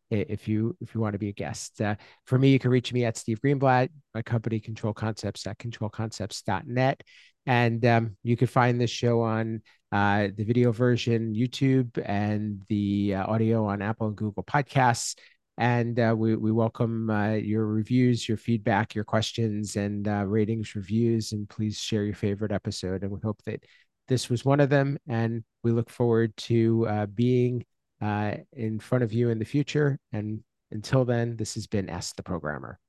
if 0.10 0.48
you 0.48 0.76
if 0.80 0.94
you 0.94 1.02
want 1.02 1.14
to 1.14 1.20
be 1.20 1.30
a 1.30 1.34
guest. 1.34 1.82
Uh, 1.82 1.96
for 2.26 2.38
me, 2.38 2.50
you 2.50 2.60
can 2.60 2.72
reach 2.72 2.94
me 2.94 3.06
at 3.06 3.18
Steve 3.18 3.42
Greenblatt, 3.42 3.90
my 4.14 4.22
company 4.22 4.60
Control 4.60 4.94
Concepts 4.94 5.46
at 5.48 5.58
controlconcepts.net. 5.58 7.02
And 7.46 7.86
um, 7.86 8.18
you 8.24 8.36
can 8.36 8.48
find 8.48 8.80
this 8.80 8.90
show 8.90 9.22
on 9.22 9.62
uh, 9.92 10.28
the 10.36 10.44
video 10.44 10.72
version, 10.74 11.34
YouTube, 11.34 11.98
and 12.06 12.62
the 12.68 13.16
uh, 13.16 13.26
audio 13.26 13.66
on 13.66 13.82
Apple 13.82 14.08
and 14.08 14.18
Google 14.18 14.44
Podcasts. 14.44 15.16
And 15.58 16.00
uh, 16.00 16.14
we, 16.16 16.36
we 16.36 16.52
welcome 16.52 17.10
uh, 17.10 17.34
your 17.34 17.66
reviews, 17.66 18.28
your 18.28 18.38
feedback, 18.38 18.94
your 18.94 19.06
questions, 19.06 19.76
and 19.76 20.08
uh, 20.08 20.26
ratings, 20.26 20.76
reviews. 20.76 21.32
And 21.32 21.50
please 21.50 21.80
share 21.80 22.04
your 22.04 22.14
favorite 22.16 22.52
episode. 22.52 23.04
And 23.04 23.12
we 23.12 23.20
hope 23.24 23.42
that 23.46 23.64
this 24.08 24.30
was 24.30 24.46
one 24.46 24.60
of 24.60 24.70
them. 24.70 24.98
And 25.08 25.44
we 25.64 25.72
look 25.72 25.90
forward 25.90 26.36
to 26.38 27.08
being 27.16 27.66
uh, 28.02 28.36
in 28.54 28.80
front 28.80 29.04
of 29.04 29.14
you 29.14 29.30
in 29.30 29.40
the 29.40 29.46
future. 29.46 30.00
And 30.12 30.44
until 30.72 31.06
then, 31.06 31.38
this 31.38 31.56
has 31.56 31.68
been 31.68 31.90
Ask 31.90 32.16
the 32.16 32.24
Programmer. 32.24 32.80